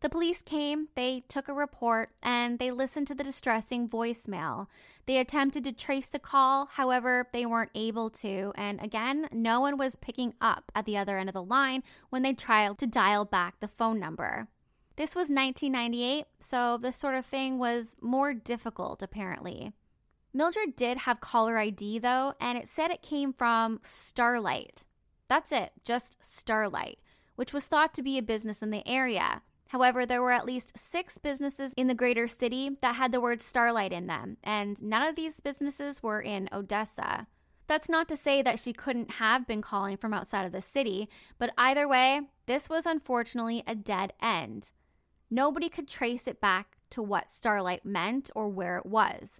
The 0.00 0.08
police 0.08 0.42
came, 0.42 0.88
they 0.94 1.24
took 1.28 1.48
a 1.48 1.54
report, 1.54 2.10
and 2.22 2.58
they 2.58 2.70
listened 2.70 3.08
to 3.08 3.14
the 3.14 3.24
distressing 3.24 3.88
voicemail. 3.88 4.68
They 5.06 5.18
attempted 5.18 5.64
to 5.64 5.72
trace 5.72 6.06
the 6.06 6.20
call, 6.20 6.66
however, 6.72 7.28
they 7.32 7.46
weren't 7.46 7.72
able 7.74 8.10
to. 8.10 8.52
And 8.54 8.80
again, 8.80 9.28
no 9.32 9.60
one 9.60 9.76
was 9.76 9.96
picking 9.96 10.34
up 10.40 10.70
at 10.74 10.84
the 10.84 10.96
other 10.96 11.18
end 11.18 11.28
of 11.28 11.34
the 11.34 11.42
line 11.42 11.82
when 12.10 12.22
they 12.22 12.32
tried 12.32 12.78
to 12.78 12.86
dial 12.86 13.24
back 13.24 13.58
the 13.58 13.66
phone 13.66 13.98
number. 13.98 14.46
This 14.96 15.14
was 15.14 15.30
1998, 15.30 16.26
so 16.40 16.76
this 16.76 16.96
sort 16.96 17.14
of 17.14 17.26
thing 17.26 17.58
was 17.58 17.96
more 18.00 18.34
difficult, 18.34 19.02
apparently. 19.02 19.72
Mildred 20.32 20.76
did 20.76 20.98
have 20.98 21.20
caller 21.20 21.58
ID 21.58 21.98
though, 21.98 22.34
and 22.40 22.58
it 22.58 22.68
said 22.68 22.90
it 22.90 23.02
came 23.02 23.32
from 23.32 23.80
Starlight. 23.82 24.84
That's 25.28 25.52
it, 25.52 25.72
just 25.84 26.18
Starlight, 26.20 26.98
which 27.36 27.52
was 27.52 27.66
thought 27.66 27.94
to 27.94 28.02
be 28.02 28.18
a 28.18 28.22
business 28.22 28.62
in 28.62 28.70
the 28.70 28.86
area. 28.86 29.42
However, 29.68 30.06
there 30.06 30.22
were 30.22 30.32
at 30.32 30.46
least 30.46 30.78
six 30.78 31.18
businesses 31.18 31.74
in 31.76 31.88
the 31.88 31.94
greater 31.94 32.26
city 32.26 32.78
that 32.80 32.94
had 32.94 33.12
the 33.12 33.20
word 33.20 33.42
Starlight 33.42 33.92
in 33.92 34.06
them, 34.06 34.38
and 34.42 34.82
none 34.82 35.06
of 35.06 35.16
these 35.16 35.40
businesses 35.40 36.02
were 36.02 36.22
in 36.22 36.48
Odessa. 36.52 37.26
That's 37.66 37.88
not 37.88 38.08
to 38.08 38.16
say 38.16 38.40
that 38.40 38.58
she 38.58 38.72
couldn't 38.72 39.12
have 39.12 39.46
been 39.46 39.60
calling 39.60 39.98
from 39.98 40.14
outside 40.14 40.46
of 40.46 40.52
the 40.52 40.62
city, 40.62 41.10
but 41.38 41.52
either 41.58 41.86
way, 41.86 42.22
this 42.46 42.70
was 42.70 42.86
unfortunately 42.86 43.62
a 43.66 43.74
dead 43.74 44.14
end. 44.22 44.72
Nobody 45.30 45.68
could 45.68 45.86
trace 45.86 46.26
it 46.26 46.40
back 46.40 46.78
to 46.90 47.02
what 47.02 47.28
Starlight 47.28 47.84
meant 47.84 48.30
or 48.34 48.48
where 48.48 48.78
it 48.78 48.86
was 48.86 49.38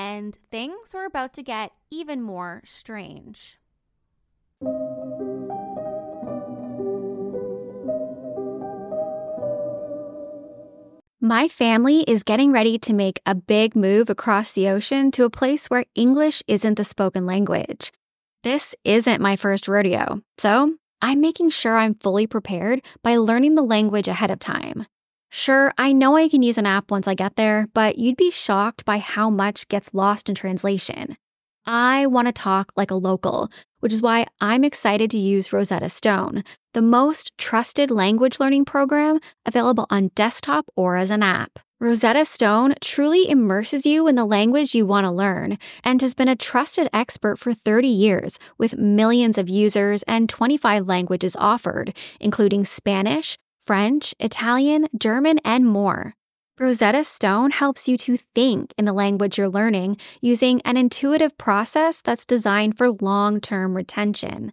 and 0.00 0.38
things 0.50 0.94
were 0.94 1.04
about 1.04 1.34
to 1.34 1.42
get 1.42 1.72
even 1.90 2.22
more 2.22 2.62
strange. 2.64 3.58
My 11.20 11.48
family 11.48 12.00
is 12.04 12.22
getting 12.22 12.50
ready 12.50 12.78
to 12.78 12.94
make 12.94 13.20
a 13.26 13.34
big 13.34 13.76
move 13.76 14.08
across 14.08 14.52
the 14.52 14.68
ocean 14.68 15.10
to 15.10 15.24
a 15.24 15.30
place 15.30 15.66
where 15.66 15.84
English 15.94 16.42
isn't 16.48 16.76
the 16.76 16.84
spoken 16.84 17.26
language. 17.26 17.92
This 18.42 18.74
isn't 18.84 19.20
my 19.20 19.36
first 19.36 19.68
rodeo, 19.68 20.22
so 20.38 20.76
I'm 21.02 21.20
making 21.20 21.50
sure 21.50 21.76
I'm 21.76 21.94
fully 21.94 22.26
prepared 22.26 22.80
by 23.02 23.16
learning 23.16 23.54
the 23.54 23.62
language 23.62 24.08
ahead 24.08 24.30
of 24.30 24.38
time. 24.38 24.86
Sure, 25.32 25.72
I 25.78 25.92
know 25.92 26.16
I 26.16 26.28
can 26.28 26.42
use 26.42 26.58
an 26.58 26.66
app 26.66 26.90
once 26.90 27.06
I 27.06 27.14
get 27.14 27.36
there, 27.36 27.68
but 27.72 27.98
you'd 27.98 28.16
be 28.16 28.32
shocked 28.32 28.84
by 28.84 28.98
how 28.98 29.30
much 29.30 29.68
gets 29.68 29.94
lost 29.94 30.28
in 30.28 30.34
translation. 30.34 31.16
I 31.64 32.06
want 32.06 32.26
to 32.26 32.32
talk 32.32 32.72
like 32.76 32.90
a 32.90 32.96
local, 32.96 33.48
which 33.78 33.92
is 33.92 34.02
why 34.02 34.26
I'm 34.40 34.64
excited 34.64 35.08
to 35.12 35.18
use 35.18 35.52
Rosetta 35.52 35.88
Stone, 35.88 36.42
the 36.74 36.82
most 36.82 37.30
trusted 37.38 37.92
language 37.92 38.40
learning 38.40 38.64
program 38.64 39.20
available 39.46 39.86
on 39.88 40.10
desktop 40.16 40.66
or 40.74 40.96
as 40.96 41.10
an 41.10 41.22
app. 41.22 41.60
Rosetta 41.78 42.24
Stone 42.24 42.74
truly 42.82 43.30
immerses 43.30 43.86
you 43.86 44.08
in 44.08 44.16
the 44.16 44.24
language 44.24 44.74
you 44.74 44.84
want 44.84 45.04
to 45.04 45.10
learn 45.10 45.58
and 45.84 46.00
has 46.02 46.12
been 46.12 46.28
a 46.28 46.36
trusted 46.36 46.88
expert 46.92 47.38
for 47.38 47.54
30 47.54 47.88
years 47.88 48.38
with 48.58 48.76
millions 48.76 49.38
of 49.38 49.48
users 49.48 50.02
and 50.02 50.28
25 50.28 50.86
languages 50.86 51.36
offered, 51.36 51.96
including 52.18 52.64
Spanish, 52.64 53.38
French, 53.70 54.16
Italian, 54.18 54.88
German, 54.98 55.38
and 55.44 55.64
more. 55.64 56.16
Rosetta 56.58 57.04
Stone 57.04 57.52
helps 57.52 57.86
you 57.86 57.96
to 57.98 58.16
think 58.16 58.74
in 58.76 58.84
the 58.84 58.92
language 58.92 59.38
you're 59.38 59.48
learning 59.48 59.96
using 60.20 60.60
an 60.62 60.76
intuitive 60.76 61.38
process 61.38 62.02
that's 62.02 62.24
designed 62.24 62.76
for 62.76 62.90
long 62.90 63.40
term 63.40 63.76
retention. 63.76 64.52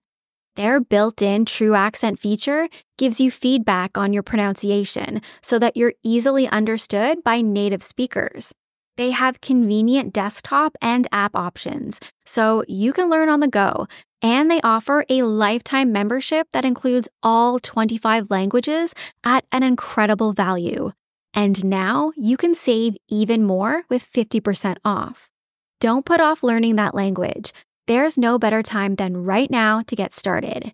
Their 0.55 0.79
built 0.79 1.23
in 1.23 1.45
true 1.45 1.73
accent 1.73 2.19
feature 2.19 2.69
gives 2.99 3.19
you 3.19 3.31
feedback 3.31 3.97
on 3.97 4.13
your 4.13 4.21
pronunciation 4.21 5.23
so 5.41 5.57
that 5.57 5.75
you're 5.75 5.95
easily 6.03 6.47
understood 6.47 7.23
by 7.23 7.41
native 7.41 7.81
speakers. 7.81 8.53
They 8.97 9.11
have 9.11 9.41
convenient 9.41 10.11
desktop 10.11 10.75
and 10.81 11.07
app 11.11 11.35
options, 11.35 11.99
so 12.25 12.63
you 12.67 12.93
can 12.93 13.09
learn 13.09 13.29
on 13.29 13.39
the 13.39 13.47
go. 13.47 13.87
And 14.21 14.49
they 14.49 14.59
offer 14.61 15.05
a 15.07 15.21
lifetime 15.21 15.91
membership 15.91 16.47
that 16.51 16.65
includes 16.65 17.07
all 17.21 17.59
25 17.59 18.31
languages 18.31 18.95
at 19.23 19.45
an 19.51 19.61
incredible 19.61 20.33
value. 20.33 20.91
And 21.33 21.63
now 21.63 22.11
you 22.17 22.35
can 22.35 22.55
save 22.55 22.97
even 23.07 23.43
more 23.43 23.83
with 23.89 24.11
50% 24.11 24.77
off. 24.83 25.29
Don't 25.79 26.05
put 26.05 26.19
off 26.19 26.41
learning 26.41 26.77
that 26.77 26.95
language. 26.95 27.53
There's 27.85 28.17
no 28.17 28.39
better 28.39 28.63
time 28.63 28.95
than 28.95 29.23
right 29.23 29.51
now 29.51 29.83
to 29.83 29.95
get 29.95 30.11
started. 30.11 30.73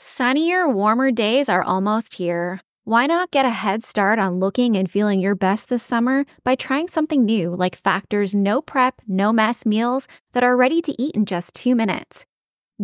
Sunnier, 0.00 0.68
warmer 0.68 1.10
days 1.10 1.48
are 1.48 1.64
almost 1.64 2.14
here. 2.14 2.60
Why 2.84 3.06
not 3.06 3.32
get 3.32 3.44
a 3.44 3.50
head 3.50 3.82
start 3.82 4.20
on 4.20 4.38
looking 4.38 4.76
and 4.76 4.88
feeling 4.88 5.18
your 5.18 5.34
best 5.34 5.68
this 5.68 5.82
summer 5.82 6.24
by 6.44 6.54
trying 6.54 6.86
something 6.86 7.24
new 7.24 7.50
like 7.56 7.74
Factor's 7.74 8.32
no 8.32 8.62
prep, 8.62 9.02
no 9.08 9.32
mess 9.32 9.66
meals 9.66 10.06
that 10.34 10.44
are 10.44 10.56
ready 10.56 10.80
to 10.82 11.02
eat 11.02 11.16
in 11.16 11.26
just 11.26 11.52
two 11.52 11.74
minutes? 11.74 12.26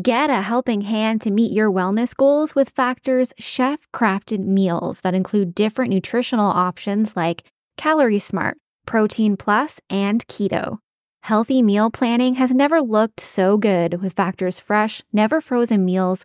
Get 0.03 0.29
a 0.29 0.43
helping 0.43 0.81
hand 0.81 1.21
to 1.21 1.31
meet 1.31 1.53
your 1.53 1.71
wellness 1.71 2.17
goals 2.17 2.57
with 2.57 2.71
Factor's 2.71 3.33
chef 3.39 3.87
crafted 3.93 4.41
meals 4.41 5.03
that 5.03 5.15
include 5.15 5.55
different 5.55 5.93
nutritional 5.95 6.51
options 6.51 7.15
like 7.15 7.45
Calorie 7.77 8.19
Smart, 8.19 8.59
Protein 8.87 9.37
Plus, 9.37 9.81
and 9.89 10.27
Keto. 10.27 10.79
Healthy 11.23 11.63
meal 11.63 11.91
planning 11.91 12.35
has 12.35 12.53
never 12.53 12.83
looked 12.83 13.19
so 13.19 13.57
good 13.57 14.03
with 14.03 14.13
Factor's 14.13 14.59
fresh, 14.59 15.01
never 15.11 15.41
frozen 15.41 15.83
meals 15.83 16.25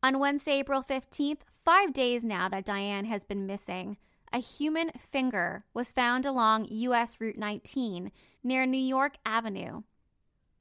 On 0.00 0.20
Wednesday, 0.20 0.60
April 0.60 0.82
15th, 0.82 1.40
five 1.64 1.92
days 1.92 2.22
now 2.22 2.48
that 2.48 2.64
Diane 2.64 3.06
has 3.06 3.24
been 3.24 3.46
missing, 3.46 3.96
a 4.32 4.38
human 4.38 4.92
finger 5.10 5.64
was 5.74 5.90
found 5.90 6.24
along 6.24 6.68
U.S. 6.70 7.16
Route 7.18 7.36
19 7.36 8.12
near 8.44 8.64
New 8.64 8.78
York 8.78 9.16
Avenue. 9.26 9.82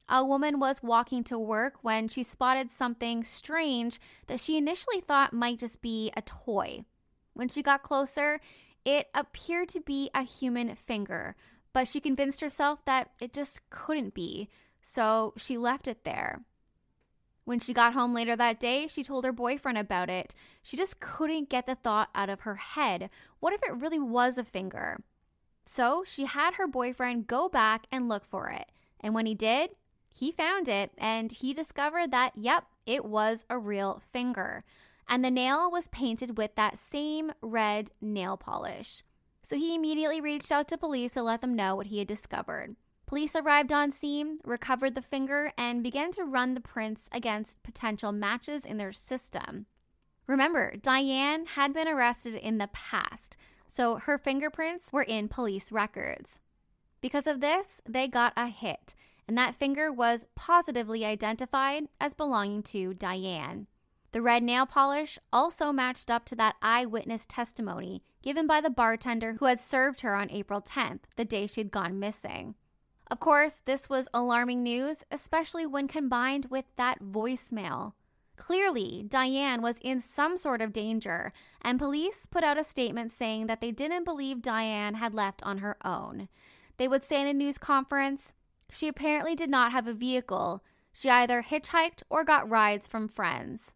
A 0.09 0.25
woman 0.25 0.59
was 0.59 0.81
walking 0.81 1.23
to 1.25 1.37
work 1.37 1.75
when 1.83 2.07
she 2.07 2.23
spotted 2.23 2.71
something 2.71 3.23
strange 3.23 3.99
that 4.25 4.39
she 4.39 4.57
initially 4.57 5.01
thought 5.01 5.33
might 5.33 5.59
just 5.59 5.81
be 5.83 6.11
a 6.17 6.23
toy. 6.23 6.85
When 7.33 7.47
she 7.47 7.61
got 7.61 7.83
closer, 7.83 8.39
it 8.85 9.07
appeared 9.13 9.69
to 9.69 9.81
be 9.81 10.09
a 10.15 10.23
human 10.23 10.75
finger, 10.75 11.35
but 11.73 11.87
she 11.87 11.99
convinced 11.99 12.41
herself 12.41 12.83
that 12.85 13.11
it 13.19 13.33
just 13.33 13.69
couldn't 13.69 14.15
be, 14.15 14.49
so 14.81 15.33
she 15.37 15.59
left 15.59 15.87
it 15.87 16.05
there. 16.05 16.41
When 17.47 17.59
she 17.59 17.71
got 17.73 17.93
home 17.93 18.13
later 18.13 18.35
that 18.35 18.59
day, 18.59 18.87
she 18.87 19.05
told 19.05 19.23
her 19.23 19.31
boyfriend 19.31 19.77
about 19.77 20.09
it. 20.09 20.35
She 20.61 20.75
just 20.75 20.99
couldn't 20.99 21.47
get 21.47 21.65
the 21.65 21.75
thought 21.75 22.09
out 22.13 22.29
of 22.29 22.41
her 22.41 22.55
head. 22.55 23.09
What 23.39 23.53
if 23.53 23.63
it 23.63 23.73
really 23.73 23.99
was 23.99 24.37
a 24.37 24.43
finger? 24.43 24.97
So 25.65 26.03
she 26.05 26.25
had 26.25 26.55
her 26.55 26.67
boyfriend 26.67 27.25
go 27.25 27.47
back 27.47 27.87
and 27.89 28.09
look 28.09 28.25
for 28.25 28.49
it. 28.49 28.69
And 28.99 29.15
when 29.15 29.25
he 29.25 29.33
did, 29.33 29.69
he 30.13 30.29
found 30.29 30.67
it 30.67 30.91
and 30.97 31.31
he 31.31 31.53
discovered 31.53 32.11
that, 32.11 32.33
yep, 32.35 32.65
it 32.85 33.05
was 33.05 33.45
a 33.49 33.57
real 33.57 34.01
finger. 34.11 34.65
And 35.07 35.23
the 35.23 35.31
nail 35.31 35.71
was 35.71 35.87
painted 35.87 36.37
with 36.37 36.53
that 36.55 36.77
same 36.77 37.31
red 37.41 37.91
nail 38.01 38.35
polish. 38.35 39.03
So 39.41 39.55
he 39.55 39.73
immediately 39.73 40.19
reached 40.19 40.51
out 40.51 40.67
to 40.67 40.77
police 40.77 41.13
to 41.13 41.23
let 41.23 41.39
them 41.39 41.55
know 41.55 41.77
what 41.77 41.87
he 41.87 41.99
had 41.99 42.09
discovered. 42.09 42.75
Police 43.07 43.35
arrived 43.35 43.71
on 43.71 43.91
scene, 43.91 44.37
recovered 44.43 44.93
the 44.93 45.01
finger, 45.01 45.51
and 45.57 45.81
began 45.81 46.11
to 46.11 46.23
run 46.23 46.53
the 46.53 46.61
prints 46.61 47.09
against 47.11 47.63
potential 47.63 48.11
matches 48.11 48.65
in 48.65 48.77
their 48.77 48.91
system. 48.91 49.65
Remember, 50.27 50.75
Diane 50.75 51.45
had 51.47 51.73
been 51.73 51.87
arrested 51.87 52.35
in 52.35 52.59
the 52.59 52.69
past, 52.71 53.37
so 53.65 53.95
her 53.95 54.19
fingerprints 54.19 54.93
were 54.93 55.03
in 55.03 55.29
police 55.29 55.71
records. 55.71 56.37
Because 57.01 57.25
of 57.25 57.39
this, 57.39 57.81
they 57.87 58.07
got 58.07 58.33
a 58.35 58.47
hit 58.47 58.93
and 59.27 59.37
that 59.37 59.55
finger 59.55 59.91
was 59.91 60.25
positively 60.35 61.03
identified 61.03 61.87
as 61.99 62.13
belonging 62.13 62.63
to 62.63 62.93
Diane. 62.93 63.67
The 64.13 64.21
red 64.21 64.41
nail 64.41 64.65
polish 64.65 65.19
also 65.33 65.71
matched 65.73 66.09
up 66.09 66.25
to 66.25 66.35
that 66.35 66.55
eyewitness 66.61 67.25
testimony 67.27 68.01
given 68.23 68.47
by 68.47 68.61
the 68.61 68.69
bartender 68.69 69.35
who 69.39 69.45
had 69.45 69.59
served 69.59 70.01
her 70.01 70.15
on 70.15 70.31
April 70.31 70.61
10th, 70.61 71.01
the 71.17 71.25
day 71.25 71.45
she'd 71.45 71.71
gone 71.71 71.99
missing. 71.99 72.55
Of 73.09 73.19
course, 73.19 73.61
this 73.65 73.89
was 73.89 74.09
alarming 74.13 74.63
news, 74.63 75.03
especially 75.09 75.65
when 75.65 75.87
combined 75.87 76.47
with 76.49 76.65
that 76.75 76.99
voicemail. 77.01 77.93
Clearly, 78.35 79.03
Diane 79.07 79.61
was 79.61 79.79
in 79.81 79.99
some 79.99 80.37
sort 80.37 80.61
of 80.61 80.73
danger, 80.73 81.33
and 81.61 81.79
police 81.79 82.27
put 82.29 82.43
out 82.43 82.59
a 82.59 82.63
statement 82.63 83.11
saying 83.11 83.47
that 83.47 83.61
they 83.61 83.71
didn't 83.71 84.03
believe 84.03 84.41
Diane 84.41 84.95
had 84.95 85.13
left 85.13 85.41
on 85.43 85.59
her 85.59 85.77
own. 85.83 86.27
They 86.77 86.87
would 86.87 87.03
say 87.03 87.21
in 87.21 87.27
a 87.27 87.33
news 87.33 87.57
conference, 87.57 88.33
she 88.69 88.87
apparently 88.87 89.35
did 89.35 89.49
not 89.49 89.71
have 89.71 89.87
a 89.87 89.93
vehicle. 89.93 90.63
She 90.91 91.09
either 91.09 91.43
hitchhiked 91.43 92.03
or 92.09 92.23
got 92.23 92.49
rides 92.49 92.87
from 92.87 93.07
friends. 93.07 93.73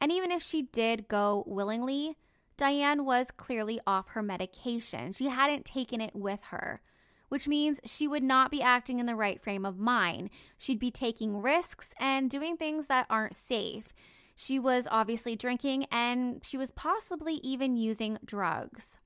And 0.00 0.10
even 0.10 0.30
if 0.30 0.42
she 0.42 0.62
did 0.62 1.08
go 1.08 1.44
willingly, 1.46 2.16
Diane 2.56 3.04
was 3.04 3.30
clearly 3.30 3.80
off 3.86 4.08
her 4.08 4.22
medication. 4.22 5.12
She 5.12 5.26
hadn't 5.26 5.64
taken 5.64 6.00
it 6.00 6.14
with 6.16 6.40
her, 6.50 6.80
which 7.28 7.48
means 7.48 7.80
she 7.84 8.08
would 8.08 8.22
not 8.22 8.50
be 8.50 8.62
acting 8.62 8.98
in 8.98 9.06
the 9.06 9.16
right 9.16 9.40
frame 9.40 9.64
of 9.64 9.78
mind. 9.78 10.30
She'd 10.56 10.78
be 10.78 10.90
taking 10.90 11.40
risks 11.40 11.94
and 11.98 12.30
doing 12.30 12.56
things 12.56 12.86
that 12.86 13.06
aren't 13.08 13.34
safe. 13.34 13.92
She 14.34 14.58
was 14.58 14.86
obviously 14.90 15.34
drinking 15.36 15.86
and 15.90 16.40
she 16.44 16.56
was 16.56 16.70
possibly 16.70 17.34
even 17.42 17.76
using 17.76 18.18
drugs. 18.24 18.98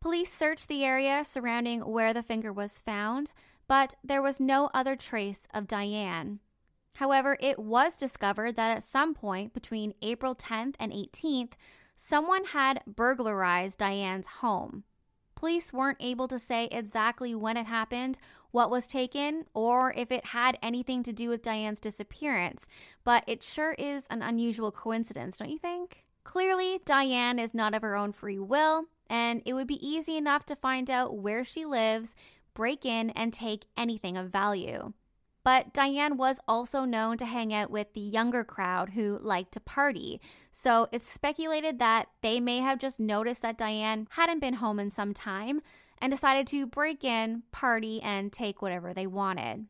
Police 0.00 0.32
searched 0.32 0.68
the 0.68 0.84
area 0.84 1.24
surrounding 1.24 1.80
where 1.80 2.12
the 2.12 2.22
finger 2.22 2.52
was 2.52 2.78
found, 2.78 3.32
but 3.68 3.94
there 4.02 4.22
was 4.22 4.40
no 4.40 4.70
other 4.74 4.96
trace 4.96 5.46
of 5.54 5.66
Diane. 5.66 6.40
However, 6.96 7.36
it 7.40 7.58
was 7.58 7.96
discovered 7.96 8.56
that 8.56 8.76
at 8.76 8.82
some 8.82 9.14
point 9.14 9.54
between 9.54 9.94
April 10.02 10.34
10th 10.34 10.74
and 10.78 10.92
18th, 10.92 11.52
someone 11.96 12.44
had 12.46 12.82
burglarized 12.86 13.78
Diane's 13.78 14.26
home. 14.26 14.84
Police 15.42 15.72
weren't 15.72 15.98
able 15.98 16.28
to 16.28 16.38
say 16.38 16.68
exactly 16.70 17.34
when 17.34 17.56
it 17.56 17.66
happened, 17.66 18.16
what 18.52 18.70
was 18.70 18.86
taken, 18.86 19.44
or 19.54 19.92
if 19.96 20.12
it 20.12 20.26
had 20.26 20.56
anything 20.62 21.02
to 21.02 21.12
do 21.12 21.28
with 21.28 21.42
Diane's 21.42 21.80
disappearance, 21.80 22.68
but 23.02 23.24
it 23.26 23.42
sure 23.42 23.72
is 23.72 24.06
an 24.08 24.22
unusual 24.22 24.70
coincidence, 24.70 25.38
don't 25.38 25.50
you 25.50 25.58
think? 25.58 26.04
Clearly, 26.22 26.78
Diane 26.84 27.40
is 27.40 27.54
not 27.54 27.74
of 27.74 27.82
her 27.82 27.96
own 27.96 28.12
free 28.12 28.38
will, 28.38 28.84
and 29.10 29.42
it 29.44 29.54
would 29.54 29.66
be 29.66 29.84
easy 29.84 30.16
enough 30.16 30.46
to 30.46 30.54
find 30.54 30.88
out 30.88 31.16
where 31.16 31.42
she 31.42 31.64
lives, 31.64 32.14
break 32.54 32.84
in, 32.84 33.10
and 33.10 33.32
take 33.32 33.64
anything 33.76 34.16
of 34.16 34.30
value. 34.30 34.92
But 35.44 35.72
Diane 35.72 36.16
was 36.16 36.38
also 36.46 36.84
known 36.84 37.16
to 37.18 37.26
hang 37.26 37.52
out 37.52 37.70
with 37.70 37.94
the 37.94 38.00
younger 38.00 38.44
crowd 38.44 38.90
who 38.90 39.18
liked 39.20 39.52
to 39.52 39.60
party, 39.60 40.20
so 40.52 40.88
it's 40.92 41.10
speculated 41.10 41.78
that 41.80 42.08
they 42.22 42.38
may 42.38 42.58
have 42.58 42.78
just 42.78 43.00
noticed 43.00 43.42
that 43.42 43.58
Diane 43.58 44.06
hadn't 44.12 44.40
been 44.40 44.54
home 44.54 44.78
in 44.78 44.90
some 44.90 45.12
time 45.12 45.60
and 45.98 46.12
decided 46.12 46.46
to 46.48 46.66
break 46.66 47.02
in, 47.02 47.42
party, 47.50 48.00
and 48.02 48.32
take 48.32 48.62
whatever 48.62 48.94
they 48.94 49.06
wanted. 49.06 49.66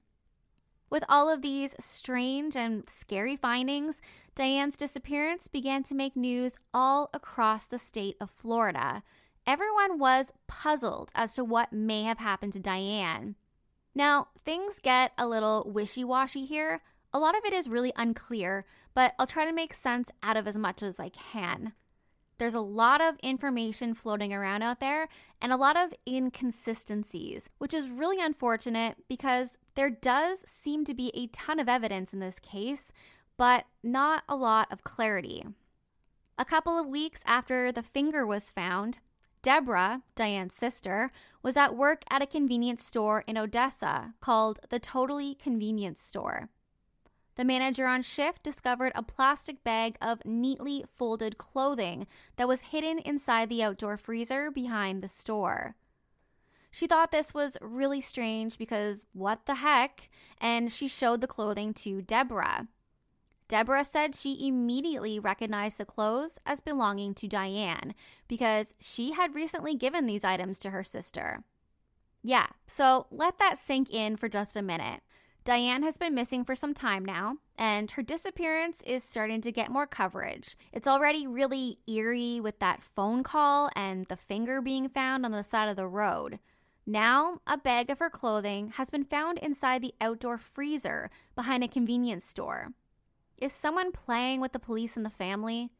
With 0.90 1.04
all 1.08 1.30
of 1.30 1.40
these 1.40 1.74
strange 1.80 2.54
and 2.54 2.84
scary 2.86 3.34
findings, 3.34 4.02
Diane's 4.34 4.76
disappearance 4.76 5.48
began 5.48 5.82
to 5.84 5.94
make 5.94 6.16
news 6.16 6.56
all 6.74 7.08
across 7.14 7.66
the 7.66 7.78
state 7.78 8.16
of 8.20 8.30
Florida. 8.30 9.02
Everyone 9.46 9.98
was 9.98 10.32
puzzled 10.46 11.10
as 11.14 11.32
to 11.32 11.44
what 11.44 11.72
may 11.72 12.02
have 12.02 12.18
happened 12.18 12.52
to 12.52 12.60
Diane. 12.60 13.36
Now, 13.94 14.28
things 14.44 14.80
get 14.82 15.12
a 15.18 15.26
little 15.26 15.70
wishy 15.72 16.04
washy 16.04 16.44
here. 16.44 16.82
A 17.12 17.18
lot 17.18 17.36
of 17.36 17.44
it 17.44 17.52
is 17.52 17.68
really 17.68 17.92
unclear, 17.96 18.64
but 18.94 19.14
I'll 19.18 19.26
try 19.26 19.44
to 19.44 19.52
make 19.52 19.74
sense 19.74 20.10
out 20.22 20.36
of 20.36 20.46
as 20.46 20.56
much 20.56 20.82
as 20.82 20.98
I 20.98 21.10
can. 21.10 21.72
There's 22.38 22.54
a 22.54 22.60
lot 22.60 23.00
of 23.00 23.18
information 23.22 23.94
floating 23.94 24.32
around 24.32 24.62
out 24.62 24.80
there 24.80 25.08
and 25.40 25.52
a 25.52 25.56
lot 25.56 25.76
of 25.76 25.94
inconsistencies, 26.08 27.48
which 27.58 27.74
is 27.74 27.88
really 27.88 28.20
unfortunate 28.20 28.96
because 29.08 29.58
there 29.74 29.90
does 29.90 30.42
seem 30.46 30.84
to 30.86 30.94
be 30.94 31.12
a 31.14 31.28
ton 31.28 31.60
of 31.60 31.68
evidence 31.68 32.12
in 32.12 32.18
this 32.18 32.38
case, 32.38 32.90
but 33.36 33.66
not 33.82 34.24
a 34.28 34.34
lot 34.34 34.66
of 34.72 34.82
clarity. 34.82 35.44
A 36.38 36.44
couple 36.44 36.78
of 36.78 36.88
weeks 36.88 37.22
after 37.26 37.70
the 37.70 37.82
finger 37.82 38.26
was 38.26 38.50
found, 38.50 38.98
Deborah, 39.42 40.02
Diane's 40.14 40.54
sister, 40.54 41.10
was 41.42 41.56
at 41.56 41.76
work 41.76 42.04
at 42.08 42.22
a 42.22 42.26
convenience 42.26 42.84
store 42.84 43.24
in 43.26 43.36
Odessa 43.36 44.14
called 44.20 44.60
the 44.70 44.78
Totally 44.78 45.34
Convenience 45.34 46.00
Store. 46.00 46.48
The 47.34 47.44
manager 47.44 47.86
on 47.86 48.02
shift 48.02 48.42
discovered 48.42 48.92
a 48.94 49.02
plastic 49.02 49.64
bag 49.64 49.96
of 50.00 50.24
neatly 50.24 50.84
folded 50.96 51.38
clothing 51.38 52.06
that 52.36 52.46
was 52.46 52.60
hidden 52.60 52.98
inside 52.98 53.48
the 53.48 53.62
outdoor 53.62 53.96
freezer 53.96 54.50
behind 54.50 55.02
the 55.02 55.08
store. 55.08 55.74
She 56.70 56.86
thought 56.86 57.10
this 57.10 57.34
was 57.34 57.56
really 57.60 58.00
strange 58.00 58.58
because 58.58 59.02
what 59.12 59.46
the 59.46 59.56
heck? 59.56 60.08
And 60.40 60.70
she 60.70 60.88
showed 60.88 61.20
the 61.20 61.26
clothing 61.26 61.74
to 61.74 62.00
Deborah. 62.00 62.68
Deborah 63.52 63.84
said 63.84 64.14
she 64.14 64.48
immediately 64.48 65.18
recognized 65.18 65.76
the 65.76 65.84
clothes 65.84 66.38
as 66.46 66.60
belonging 66.60 67.12
to 67.12 67.28
Diane 67.28 67.94
because 68.26 68.72
she 68.80 69.12
had 69.12 69.34
recently 69.34 69.74
given 69.74 70.06
these 70.06 70.24
items 70.24 70.58
to 70.60 70.70
her 70.70 70.82
sister. 70.82 71.44
Yeah, 72.22 72.46
so 72.66 73.08
let 73.10 73.38
that 73.38 73.58
sink 73.58 73.92
in 73.92 74.16
for 74.16 74.30
just 74.30 74.56
a 74.56 74.62
minute. 74.62 75.02
Diane 75.44 75.82
has 75.82 75.98
been 75.98 76.14
missing 76.14 76.46
for 76.46 76.54
some 76.54 76.72
time 76.72 77.04
now, 77.04 77.36
and 77.58 77.90
her 77.90 78.02
disappearance 78.02 78.82
is 78.86 79.04
starting 79.04 79.42
to 79.42 79.52
get 79.52 79.70
more 79.70 79.86
coverage. 79.86 80.56
It's 80.72 80.88
already 80.88 81.26
really 81.26 81.76
eerie 81.86 82.40
with 82.40 82.58
that 82.60 82.82
phone 82.82 83.22
call 83.22 83.68
and 83.76 84.06
the 84.06 84.16
finger 84.16 84.62
being 84.62 84.88
found 84.88 85.26
on 85.26 85.32
the 85.32 85.44
side 85.44 85.68
of 85.68 85.76
the 85.76 85.86
road. 85.86 86.38
Now, 86.86 87.42
a 87.46 87.58
bag 87.58 87.90
of 87.90 87.98
her 87.98 88.08
clothing 88.08 88.72
has 88.76 88.88
been 88.88 89.04
found 89.04 89.36
inside 89.40 89.82
the 89.82 89.92
outdoor 90.00 90.38
freezer 90.38 91.10
behind 91.34 91.62
a 91.62 91.68
convenience 91.68 92.24
store. 92.24 92.72
Is 93.42 93.52
someone 93.52 93.90
playing 93.90 94.40
with 94.40 94.52
the 94.52 94.60
police 94.60 94.96
and 94.96 95.04
the 95.04 95.10
family? 95.10 95.70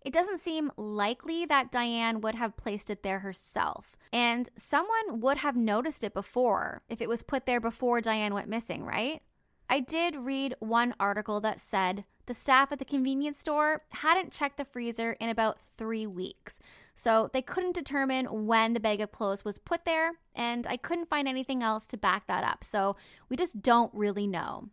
It 0.00 0.12
doesn't 0.12 0.40
seem 0.40 0.70
likely 0.76 1.44
that 1.44 1.72
Diane 1.72 2.20
would 2.20 2.36
have 2.36 2.56
placed 2.56 2.88
it 2.88 3.02
there 3.02 3.18
herself. 3.18 3.96
And 4.12 4.48
someone 4.54 5.18
would 5.18 5.38
have 5.38 5.56
noticed 5.56 6.04
it 6.04 6.14
before 6.14 6.82
if 6.88 7.00
it 7.00 7.08
was 7.08 7.24
put 7.24 7.46
there 7.46 7.58
before 7.58 8.00
Diane 8.00 8.32
went 8.32 8.48
missing, 8.48 8.84
right? 8.84 9.22
I 9.68 9.80
did 9.80 10.14
read 10.14 10.54
one 10.60 10.94
article 11.00 11.40
that 11.40 11.60
said 11.60 12.04
the 12.26 12.34
staff 12.34 12.70
at 12.70 12.78
the 12.78 12.84
convenience 12.84 13.40
store 13.40 13.82
hadn't 13.88 14.32
checked 14.32 14.56
the 14.56 14.64
freezer 14.64 15.14
in 15.14 15.30
about 15.30 15.58
three 15.76 16.06
weeks. 16.06 16.60
So 16.94 17.28
they 17.32 17.42
couldn't 17.42 17.74
determine 17.74 18.46
when 18.46 18.72
the 18.72 18.78
bag 18.78 19.00
of 19.00 19.10
clothes 19.10 19.44
was 19.44 19.58
put 19.58 19.84
there, 19.84 20.12
and 20.32 20.64
I 20.64 20.76
couldn't 20.76 21.08
find 21.08 21.26
anything 21.26 21.60
else 21.60 21.86
to 21.86 21.96
back 21.96 22.28
that 22.28 22.44
up. 22.44 22.62
So 22.62 22.94
we 23.28 23.36
just 23.36 23.62
don't 23.62 23.92
really 23.92 24.28
know. 24.28 24.68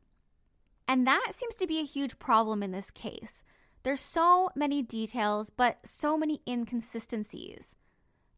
And 0.88 1.06
that 1.06 1.32
seems 1.34 1.56
to 1.56 1.67
be 1.67 1.80
a 1.80 1.86
huge 1.86 2.17
problem 2.19 2.63
in 2.63 2.71
this 2.71 2.91
case. 2.91 3.43
There's 3.84 4.00
so 4.00 4.50
many 4.56 4.82
details, 4.82 5.50
but 5.50 5.78
so 5.86 6.17
many 6.17 6.41
inconsistencies. 6.47 7.76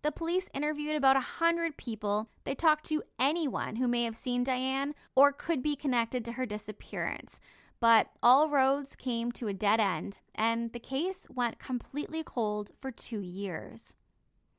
The 0.01 0.11
police 0.11 0.49
interviewed 0.53 0.95
about 0.95 1.15
100 1.15 1.75
people. 1.75 2.29
They 2.45 2.55
talked 2.55 2.85
to 2.85 3.03
anyone 3.19 3.75
who 3.75 3.87
may 3.87 4.03
have 4.03 4.15
seen 4.15 4.43
Diane 4.43 4.95
or 5.15 5.31
could 5.31 5.61
be 5.61 5.75
connected 5.75 6.23
to 6.25 6.33
her 6.33 6.45
disappearance. 6.45 7.39
But 7.81 8.07
all 8.23 8.49
roads 8.49 8.95
came 8.95 9.31
to 9.33 9.47
a 9.47 9.53
dead 9.53 9.79
end, 9.79 10.19
and 10.35 10.73
the 10.73 10.79
case 10.79 11.25
went 11.29 11.59
completely 11.59 12.23
cold 12.23 12.71
for 12.79 12.91
two 12.91 13.21
years. 13.21 13.93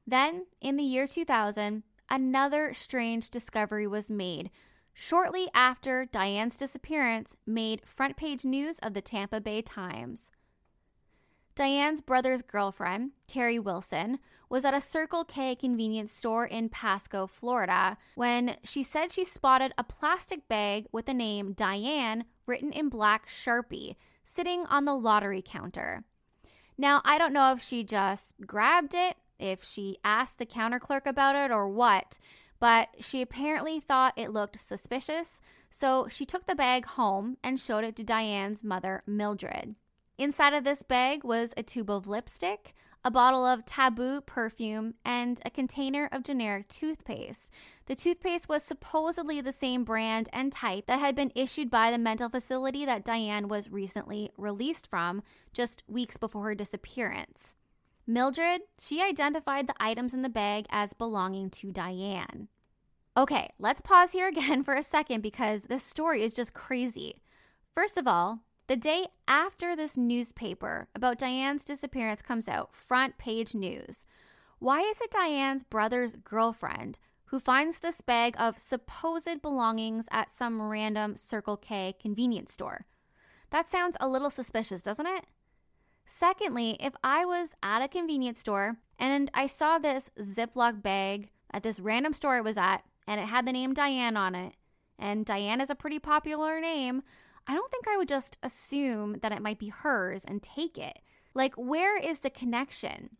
Then, 0.06 0.46
in 0.60 0.76
the 0.76 0.82
year 0.84 1.06
2000, 1.06 1.82
another 2.08 2.74
strange 2.74 3.30
discovery 3.30 3.86
was 3.86 4.10
made 4.10 4.50
shortly 5.00 5.48
after 5.54 6.04
Diane's 6.04 6.58
disappearance 6.58 7.34
made 7.46 7.80
front 7.86 8.18
page 8.18 8.44
news 8.44 8.78
of 8.80 8.92
the 8.92 9.00
Tampa 9.00 9.40
Bay 9.40 9.62
Times. 9.62 10.30
Diane's 11.54 12.02
brother's 12.02 12.42
girlfriend, 12.42 13.12
Terry 13.26 13.58
Wilson, 13.58 14.18
was 14.50 14.62
at 14.62 14.74
a 14.74 14.80
Circle 14.80 15.24
K 15.24 15.56
convenience 15.56 16.12
store 16.12 16.44
in 16.44 16.68
Pasco, 16.68 17.26
Florida, 17.26 17.96
when 18.14 18.58
she 18.62 18.82
said 18.82 19.10
she 19.10 19.24
spotted 19.24 19.72
a 19.78 19.84
plastic 19.84 20.46
bag 20.48 20.84
with 20.92 21.06
the 21.06 21.14
name 21.14 21.54
Diane 21.54 22.24
written 22.44 22.70
in 22.70 22.90
black 22.90 23.26
Sharpie 23.26 23.96
sitting 24.22 24.66
on 24.66 24.84
the 24.84 24.94
lottery 24.94 25.42
counter. 25.42 26.04
Now, 26.76 27.00
I 27.06 27.16
don't 27.16 27.32
know 27.32 27.52
if 27.52 27.62
she 27.62 27.84
just 27.84 28.34
grabbed 28.46 28.92
it, 28.94 29.16
if 29.38 29.64
she 29.64 29.96
asked 30.04 30.38
the 30.38 30.44
counter 30.44 30.78
clerk 30.78 31.06
about 31.06 31.36
it, 31.36 31.50
or 31.50 31.70
what, 31.70 32.18
but 32.60 32.90
she 32.98 33.22
apparently 33.22 33.80
thought 33.80 34.12
it 34.16 34.32
looked 34.32 34.60
suspicious, 34.60 35.40
so 35.70 36.06
she 36.08 36.26
took 36.26 36.46
the 36.46 36.54
bag 36.54 36.84
home 36.84 37.38
and 37.42 37.58
showed 37.58 37.84
it 37.84 37.96
to 37.96 38.04
Diane's 38.04 38.62
mother, 38.62 39.02
Mildred. 39.06 39.74
Inside 40.18 40.52
of 40.52 40.64
this 40.64 40.82
bag 40.82 41.24
was 41.24 41.54
a 41.56 41.62
tube 41.62 41.90
of 41.90 42.06
lipstick, 42.06 42.74
a 43.02 43.10
bottle 43.10 43.46
of 43.46 43.64
Tabu 43.64 44.20
perfume, 44.20 44.92
and 45.02 45.40
a 45.44 45.50
container 45.50 46.10
of 46.12 46.22
generic 46.22 46.68
toothpaste. 46.68 47.50
The 47.86 47.94
toothpaste 47.94 48.46
was 48.46 48.62
supposedly 48.62 49.40
the 49.40 49.52
same 49.52 49.84
brand 49.84 50.28
and 50.32 50.52
type 50.52 50.86
that 50.86 51.00
had 51.00 51.16
been 51.16 51.32
issued 51.34 51.70
by 51.70 51.90
the 51.90 51.96
mental 51.96 52.28
facility 52.28 52.84
that 52.84 53.04
Diane 53.04 53.48
was 53.48 53.70
recently 53.70 54.30
released 54.36 54.86
from 54.86 55.22
just 55.54 55.82
weeks 55.88 56.18
before 56.18 56.44
her 56.44 56.54
disappearance. 56.54 57.54
Mildred, 58.06 58.62
she 58.78 59.02
identified 59.02 59.66
the 59.66 59.74
items 59.80 60.14
in 60.14 60.22
the 60.22 60.28
bag 60.28 60.66
as 60.70 60.92
belonging 60.92 61.50
to 61.50 61.70
Diane. 61.70 62.48
Okay, 63.16 63.50
let's 63.58 63.80
pause 63.80 64.12
here 64.12 64.28
again 64.34 64.62
for 64.62 64.74
a 64.74 64.82
second 64.82 65.20
because 65.22 65.64
this 65.64 65.82
story 65.82 66.22
is 66.22 66.34
just 66.34 66.54
crazy. 66.54 67.22
First 67.74 67.96
of 67.96 68.06
all, 68.06 68.40
the 68.66 68.76
day 68.76 69.06
after 69.26 69.74
this 69.74 69.96
newspaper 69.96 70.88
about 70.94 71.18
Diane's 71.18 71.64
disappearance 71.64 72.22
comes 72.22 72.48
out, 72.48 72.74
front 72.74 73.18
page 73.18 73.54
news. 73.54 74.04
Why 74.60 74.80
is 74.80 75.00
it 75.00 75.10
Diane's 75.10 75.64
brother's 75.64 76.14
girlfriend 76.14 76.98
who 77.26 77.40
finds 77.40 77.78
this 77.78 78.00
bag 78.00 78.34
of 78.38 78.58
supposed 78.58 79.42
belongings 79.42 80.06
at 80.10 80.30
some 80.30 80.62
random 80.62 81.16
Circle 81.16 81.56
K 81.56 81.94
convenience 82.00 82.52
store? 82.52 82.86
That 83.50 83.68
sounds 83.68 83.96
a 84.00 84.08
little 84.08 84.30
suspicious, 84.30 84.82
doesn't 84.82 85.06
it? 85.06 85.24
Secondly, 86.04 86.76
if 86.80 86.94
I 87.02 87.24
was 87.24 87.54
at 87.62 87.82
a 87.82 87.88
convenience 87.88 88.40
store 88.40 88.76
and 88.98 89.30
I 89.32 89.46
saw 89.46 89.78
this 89.78 90.10
Ziploc 90.20 90.82
bag 90.82 91.30
at 91.52 91.62
this 91.62 91.80
random 91.80 92.12
store 92.12 92.36
I 92.36 92.40
was 92.40 92.56
at 92.56 92.82
and 93.06 93.20
it 93.20 93.26
had 93.26 93.46
the 93.46 93.52
name 93.52 93.74
Diane 93.74 94.16
on 94.16 94.34
it, 94.34 94.54
and 94.98 95.24
Diane 95.24 95.60
is 95.60 95.70
a 95.70 95.74
pretty 95.74 95.98
popular 95.98 96.60
name, 96.60 97.02
I 97.46 97.54
don't 97.54 97.70
think 97.70 97.88
I 97.88 97.96
would 97.96 98.08
just 98.08 98.38
assume 98.42 99.18
that 99.22 99.32
it 99.32 99.42
might 99.42 99.58
be 99.58 99.68
hers 99.68 100.24
and 100.24 100.42
take 100.42 100.78
it. 100.78 101.00
Like, 101.34 101.54
where 101.54 101.96
is 101.98 102.20
the 102.20 102.30
connection? 102.30 103.16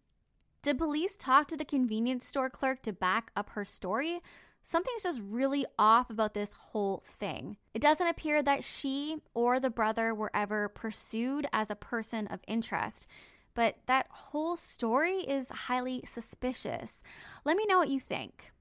Did 0.63 0.79
police 0.79 1.17
talk 1.17 1.49
to 1.49 1.57
the 1.57 1.65
convenience 1.65 2.27
store 2.27 2.51
clerk 2.51 2.83
to 2.83 2.93
back 2.93 3.31
up 3.35 3.51
her 3.51 3.65
story? 3.65 4.21
Something's 4.63 5.03
just 5.03 5.21
really 5.23 5.67
off 5.79 6.11
about 6.11 6.35
this 6.35 6.53
whole 6.53 7.03
thing. 7.19 7.57
It 7.75 7.83
doesn't 7.83 8.07
appear 8.07 8.43
that 8.43 8.63
she 8.63 9.17
or 9.35 9.59
the 9.59 9.71
brother 9.71 10.15
were 10.15 10.31
ever 10.35 10.69
pursued 10.69 11.47
as 11.53 11.71
a 11.71 11.75
person 11.75 12.27
of 12.29 12.41
interest, 12.47 13.07
but 13.55 13.77
that 13.87 14.07
whole 14.11 14.57
story 14.57 15.19
is 15.19 15.49
highly 15.49 16.03
suspicious. 16.07 17.03
Let 17.45 17.57
me 17.57 17.67
know 17.67 17.79
what 17.79 17.89
you 17.89 18.01
think. 18.01 18.53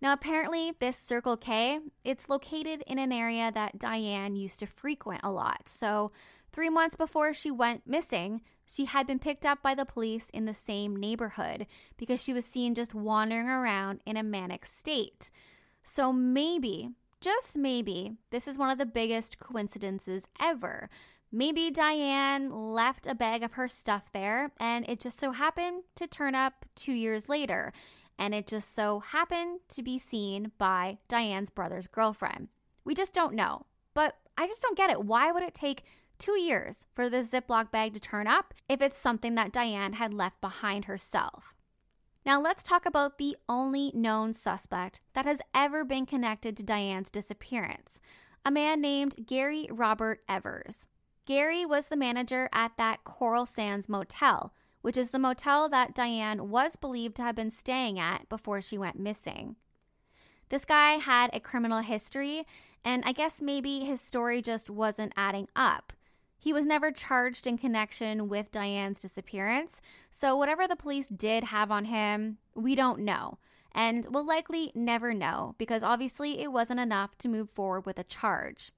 Now, 0.00 0.12
apparently, 0.12 0.72
this 0.78 0.96
Circle 0.96 1.38
K, 1.38 1.80
it's 2.04 2.28
located 2.28 2.82
in 2.86 2.98
an 2.98 3.12
area 3.12 3.50
that 3.52 3.78
Diane 3.78 4.36
used 4.36 4.58
to 4.58 4.66
frequent 4.66 5.22
a 5.24 5.30
lot. 5.30 5.68
So, 5.68 6.12
three 6.52 6.68
months 6.68 6.94
before 6.94 7.32
she 7.32 7.50
went 7.50 7.86
missing, 7.86 8.42
she 8.66 8.86
had 8.86 9.06
been 9.06 9.18
picked 9.18 9.44
up 9.44 9.62
by 9.62 9.74
the 9.74 9.84
police 9.84 10.30
in 10.30 10.44
the 10.44 10.54
same 10.54 10.96
neighborhood 10.96 11.66
because 11.96 12.22
she 12.22 12.32
was 12.32 12.44
seen 12.44 12.74
just 12.74 12.94
wandering 12.94 13.48
around 13.48 14.00
in 14.06 14.16
a 14.16 14.22
manic 14.22 14.64
state. 14.66 15.30
So 15.82 16.12
maybe, 16.12 16.90
just 17.20 17.56
maybe, 17.56 18.12
this 18.30 18.48
is 18.48 18.58
one 18.58 18.70
of 18.70 18.78
the 18.78 18.86
biggest 18.86 19.38
coincidences 19.38 20.24
ever. 20.40 20.88
Maybe 21.30 21.70
Diane 21.70 22.50
left 22.50 23.06
a 23.06 23.14
bag 23.14 23.42
of 23.42 23.54
her 23.54 23.68
stuff 23.68 24.04
there 24.12 24.52
and 24.58 24.88
it 24.88 25.00
just 25.00 25.18
so 25.18 25.32
happened 25.32 25.82
to 25.96 26.06
turn 26.06 26.34
up 26.34 26.64
two 26.74 26.92
years 26.92 27.28
later. 27.28 27.72
And 28.16 28.34
it 28.34 28.46
just 28.46 28.74
so 28.74 29.00
happened 29.00 29.60
to 29.70 29.82
be 29.82 29.98
seen 29.98 30.52
by 30.56 30.98
Diane's 31.08 31.50
brother's 31.50 31.88
girlfriend. 31.88 32.48
We 32.84 32.94
just 32.94 33.12
don't 33.12 33.34
know. 33.34 33.66
But 33.94 34.16
I 34.36 34.46
just 34.46 34.62
don't 34.62 34.76
get 34.76 34.90
it. 34.90 35.04
Why 35.04 35.32
would 35.32 35.42
it 35.42 35.54
take 35.54 35.84
two 36.24 36.40
years 36.40 36.86
for 36.94 37.10
the 37.10 37.18
Ziploc 37.18 37.70
bag 37.70 37.92
to 37.92 38.00
turn 38.00 38.26
up 38.26 38.54
if 38.66 38.80
it's 38.80 38.98
something 38.98 39.34
that 39.34 39.52
Diane 39.52 39.92
had 39.94 40.14
left 40.14 40.40
behind 40.40 40.86
herself. 40.86 41.52
Now, 42.24 42.40
let's 42.40 42.62
talk 42.62 42.86
about 42.86 43.18
the 43.18 43.36
only 43.46 43.92
known 43.94 44.32
suspect 44.32 45.02
that 45.12 45.26
has 45.26 45.42
ever 45.54 45.84
been 45.84 46.06
connected 46.06 46.56
to 46.56 46.62
Diane's 46.62 47.10
disappearance 47.10 48.00
a 48.46 48.50
man 48.50 48.80
named 48.80 49.26
Gary 49.26 49.66
Robert 49.70 50.20
Evers. 50.28 50.86
Gary 51.26 51.64
was 51.64 51.86
the 51.86 51.96
manager 51.96 52.48
at 52.52 52.72
that 52.76 53.04
Coral 53.04 53.46
Sands 53.46 53.88
motel, 53.88 54.52
which 54.82 54.98
is 54.98 55.10
the 55.10 55.18
motel 55.18 55.68
that 55.70 55.94
Diane 55.94 56.50
was 56.50 56.76
believed 56.76 57.16
to 57.16 57.22
have 57.22 57.34
been 57.34 57.50
staying 57.50 57.98
at 57.98 58.28
before 58.28 58.60
she 58.60 58.76
went 58.76 58.98
missing. 58.98 59.56
This 60.50 60.66
guy 60.66 60.92
had 60.92 61.30
a 61.32 61.40
criminal 61.40 61.80
history, 61.80 62.46
and 62.84 63.02
I 63.06 63.12
guess 63.12 63.40
maybe 63.40 63.80
his 63.80 64.02
story 64.02 64.42
just 64.42 64.68
wasn't 64.68 65.14
adding 65.16 65.48
up. 65.56 65.94
He 66.44 66.52
was 66.52 66.66
never 66.66 66.92
charged 66.92 67.46
in 67.46 67.56
connection 67.56 68.28
with 68.28 68.52
Diane's 68.52 68.98
disappearance, 68.98 69.80
so 70.10 70.36
whatever 70.36 70.68
the 70.68 70.76
police 70.76 71.08
did 71.08 71.44
have 71.44 71.70
on 71.70 71.86
him, 71.86 72.36
we 72.54 72.74
don't 72.74 73.00
know, 73.00 73.38
and 73.72 74.06
will 74.10 74.26
likely 74.26 74.70
never 74.74 75.14
know 75.14 75.54
because 75.56 75.82
obviously 75.82 76.42
it 76.42 76.52
wasn't 76.52 76.80
enough 76.80 77.16
to 77.16 77.30
move 77.30 77.48
forward 77.48 77.86
with 77.86 77.98
a 77.98 78.04
charge. 78.04 78.72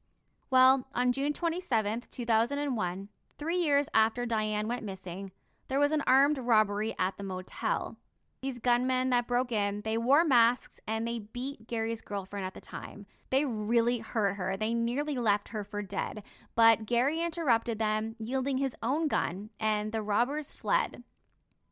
Well, 0.48 0.86
on 0.94 1.10
June 1.10 1.32
27, 1.32 2.04
2001, 2.08 3.08
three 3.36 3.56
years 3.56 3.88
after 3.92 4.26
Diane 4.26 4.68
went 4.68 4.84
missing, 4.84 5.32
there 5.66 5.80
was 5.80 5.90
an 5.90 6.04
armed 6.06 6.38
robbery 6.38 6.94
at 7.00 7.16
the 7.16 7.24
motel. 7.24 7.96
These 8.46 8.60
gunmen 8.60 9.10
that 9.10 9.26
broke 9.26 9.50
in, 9.50 9.80
they 9.80 9.98
wore 9.98 10.24
masks 10.24 10.78
and 10.86 11.04
they 11.04 11.18
beat 11.18 11.66
Gary's 11.66 12.00
girlfriend 12.00 12.46
at 12.46 12.54
the 12.54 12.60
time. 12.60 13.06
They 13.30 13.44
really 13.44 13.98
hurt 13.98 14.34
her. 14.34 14.56
They 14.56 14.72
nearly 14.72 15.16
left 15.16 15.48
her 15.48 15.64
for 15.64 15.82
dead. 15.82 16.22
But 16.54 16.86
Gary 16.86 17.20
interrupted 17.22 17.80
them, 17.80 18.14
yielding 18.20 18.58
his 18.58 18.76
own 18.80 19.08
gun, 19.08 19.50
and 19.58 19.90
the 19.90 20.00
robbers 20.00 20.52
fled. 20.52 21.02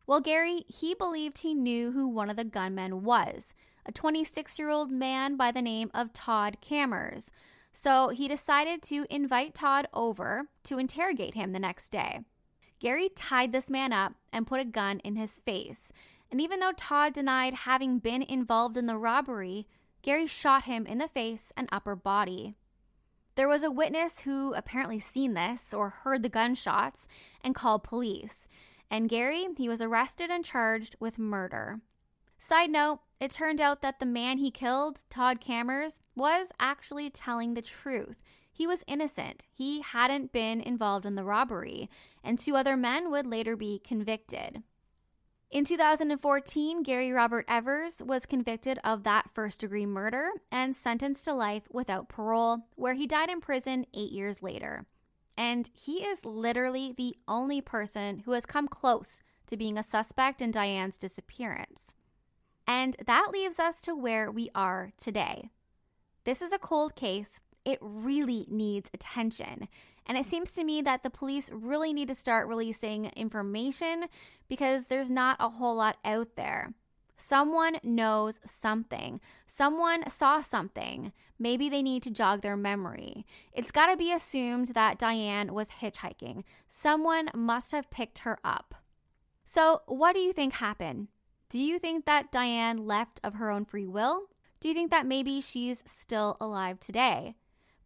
Well, 0.08 0.20
Gary, 0.20 0.64
he 0.66 0.96
believed 0.96 1.38
he 1.38 1.54
knew 1.54 1.92
who 1.92 2.08
one 2.08 2.28
of 2.28 2.34
the 2.34 2.42
gunmen 2.42 3.04
was 3.04 3.54
a 3.86 3.92
26 3.92 4.58
year 4.58 4.68
old 4.68 4.90
man 4.90 5.36
by 5.36 5.52
the 5.52 5.62
name 5.62 5.92
of 5.94 6.12
Todd 6.12 6.56
Cammers. 6.60 7.28
So 7.72 8.08
he 8.08 8.26
decided 8.26 8.82
to 8.82 9.06
invite 9.08 9.54
Todd 9.54 9.86
over 9.94 10.48
to 10.64 10.80
interrogate 10.80 11.34
him 11.34 11.52
the 11.52 11.60
next 11.60 11.92
day. 11.92 12.22
Gary 12.80 13.08
tied 13.14 13.52
this 13.52 13.70
man 13.70 13.92
up 13.92 14.14
and 14.32 14.46
put 14.46 14.60
a 14.60 14.64
gun 14.64 14.98
in 14.98 15.14
his 15.14 15.38
face. 15.46 15.92
And 16.34 16.40
even 16.40 16.58
though 16.58 16.72
Todd 16.72 17.12
denied 17.12 17.54
having 17.54 18.00
been 18.00 18.20
involved 18.20 18.76
in 18.76 18.86
the 18.86 18.98
robbery, 18.98 19.68
Gary 20.02 20.26
shot 20.26 20.64
him 20.64 20.84
in 20.84 20.98
the 20.98 21.06
face 21.06 21.52
and 21.56 21.68
upper 21.70 21.94
body. 21.94 22.56
There 23.36 23.46
was 23.46 23.62
a 23.62 23.70
witness 23.70 24.18
who 24.22 24.52
apparently 24.52 24.98
seen 24.98 25.34
this 25.34 25.72
or 25.72 25.90
heard 25.90 26.24
the 26.24 26.28
gunshots 26.28 27.06
and 27.44 27.54
called 27.54 27.84
police. 27.84 28.48
And 28.90 29.08
Gary, 29.08 29.46
he 29.56 29.68
was 29.68 29.80
arrested 29.80 30.28
and 30.28 30.44
charged 30.44 30.96
with 30.98 31.20
murder. 31.20 31.78
Side 32.36 32.70
note, 32.70 32.98
it 33.20 33.30
turned 33.30 33.60
out 33.60 33.80
that 33.82 34.00
the 34.00 34.04
man 34.04 34.38
he 34.38 34.50
killed, 34.50 35.02
Todd 35.08 35.40
Cammers, 35.40 36.00
was 36.16 36.48
actually 36.58 37.10
telling 37.10 37.54
the 37.54 37.62
truth. 37.62 38.24
He 38.52 38.66
was 38.66 38.82
innocent. 38.88 39.44
He 39.52 39.82
hadn't 39.82 40.32
been 40.32 40.60
involved 40.60 41.06
in 41.06 41.14
the 41.14 41.22
robbery, 41.22 41.88
and 42.24 42.40
two 42.40 42.56
other 42.56 42.76
men 42.76 43.12
would 43.12 43.24
later 43.24 43.54
be 43.54 43.80
convicted. 43.84 44.64
In 45.50 45.64
2014, 45.64 46.82
Gary 46.82 47.12
Robert 47.12 47.44
Evers 47.48 48.02
was 48.04 48.26
convicted 48.26 48.78
of 48.82 49.04
that 49.04 49.30
first 49.32 49.60
degree 49.60 49.86
murder 49.86 50.30
and 50.50 50.74
sentenced 50.74 51.24
to 51.24 51.32
life 51.32 51.62
without 51.70 52.08
parole, 52.08 52.66
where 52.74 52.94
he 52.94 53.06
died 53.06 53.30
in 53.30 53.40
prison 53.40 53.86
eight 53.94 54.10
years 54.10 54.42
later. 54.42 54.86
And 55.36 55.70
he 55.72 56.04
is 56.04 56.24
literally 56.24 56.92
the 56.96 57.16
only 57.28 57.60
person 57.60 58.20
who 58.20 58.32
has 58.32 58.46
come 58.46 58.66
close 58.66 59.20
to 59.46 59.56
being 59.56 59.78
a 59.78 59.82
suspect 59.82 60.40
in 60.40 60.50
Diane's 60.50 60.98
disappearance. 60.98 61.94
And 62.66 62.96
that 63.06 63.30
leaves 63.32 63.58
us 63.58 63.80
to 63.82 63.94
where 63.94 64.30
we 64.30 64.50
are 64.54 64.92
today. 64.96 65.50
This 66.24 66.40
is 66.40 66.52
a 66.52 66.58
cold 66.58 66.96
case 66.96 67.40
it 67.64 67.78
really 67.80 68.46
needs 68.50 68.90
attention. 68.92 69.68
And 70.06 70.18
it 70.18 70.26
seems 70.26 70.50
to 70.52 70.64
me 70.64 70.82
that 70.82 71.02
the 71.02 71.10
police 71.10 71.50
really 71.52 71.92
need 71.92 72.08
to 72.08 72.14
start 72.14 72.48
releasing 72.48 73.06
information 73.16 74.06
because 74.48 74.86
there's 74.86 75.10
not 75.10 75.36
a 75.40 75.48
whole 75.48 75.76
lot 75.76 75.96
out 76.04 76.36
there. 76.36 76.74
Someone 77.16 77.78
knows 77.82 78.40
something. 78.44 79.20
Someone 79.46 80.08
saw 80.10 80.40
something. 80.40 81.12
Maybe 81.38 81.68
they 81.68 81.82
need 81.82 82.02
to 82.02 82.10
jog 82.10 82.42
their 82.42 82.56
memory. 82.56 83.24
It's 83.52 83.70
got 83.70 83.86
to 83.86 83.96
be 83.96 84.12
assumed 84.12 84.68
that 84.68 84.98
Diane 84.98 85.54
was 85.54 85.68
hitchhiking. 85.80 86.44
Someone 86.68 87.30
must 87.34 87.72
have 87.72 87.90
picked 87.90 88.18
her 88.20 88.38
up. 88.44 88.74
So, 89.44 89.82
what 89.86 90.14
do 90.14 90.20
you 90.20 90.32
think 90.32 90.54
happened? 90.54 91.08
Do 91.48 91.58
you 91.58 91.78
think 91.78 92.04
that 92.06 92.32
Diane 92.32 92.86
left 92.86 93.20
of 93.22 93.34
her 93.34 93.50
own 93.50 93.64
free 93.64 93.86
will? 93.86 94.24
Do 94.60 94.68
you 94.68 94.74
think 94.74 94.90
that 94.90 95.06
maybe 95.06 95.40
she's 95.40 95.82
still 95.86 96.36
alive 96.40 96.80
today? 96.80 97.36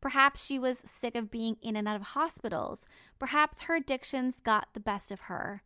Perhaps 0.00 0.44
she 0.44 0.58
was 0.58 0.82
sick 0.84 1.16
of 1.16 1.30
being 1.30 1.56
in 1.60 1.76
and 1.76 1.88
out 1.88 1.96
of 1.96 2.02
hospitals. 2.02 2.86
Perhaps 3.18 3.62
her 3.62 3.74
addictions 3.74 4.40
got 4.40 4.68
the 4.72 4.80
best 4.80 5.10
of 5.10 5.22
her. 5.22 5.62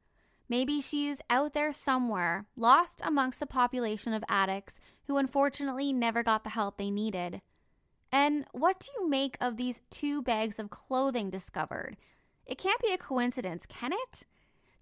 Maybe 0.48 0.80
she's 0.80 1.20
out 1.30 1.54
there 1.54 1.72
somewhere, 1.72 2.46
lost 2.56 3.00
amongst 3.04 3.40
the 3.40 3.46
population 3.46 4.12
of 4.12 4.24
addicts 4.28 4.80
who 5.06 5.16
unfortunately 5.16 5.92
never 5.92 6.22
got 6.22 6.44
the 6.44 6.50
help 6.50 6.76
they 6.76 6.90
needed. 6.90 7.40
And 8.10 8.44
what 8.52 8.80
do 8.80 8.88
you 8.98 9.08
make 9.08 9.38
of 9.40 9.56
these 9.56 9.80
two 9.90 10.20
bags 10.20 10.58
of 10.58 10.68
clothing 10.68 11.30
discovered? 11.30 11.96
It 12.44 12.58
can't 12.58 12.82
be 12.82 12.92
a 12.92 12.98
coincidence, 12.98 13.64
can 13.66 13.92
it? 13.92 14.24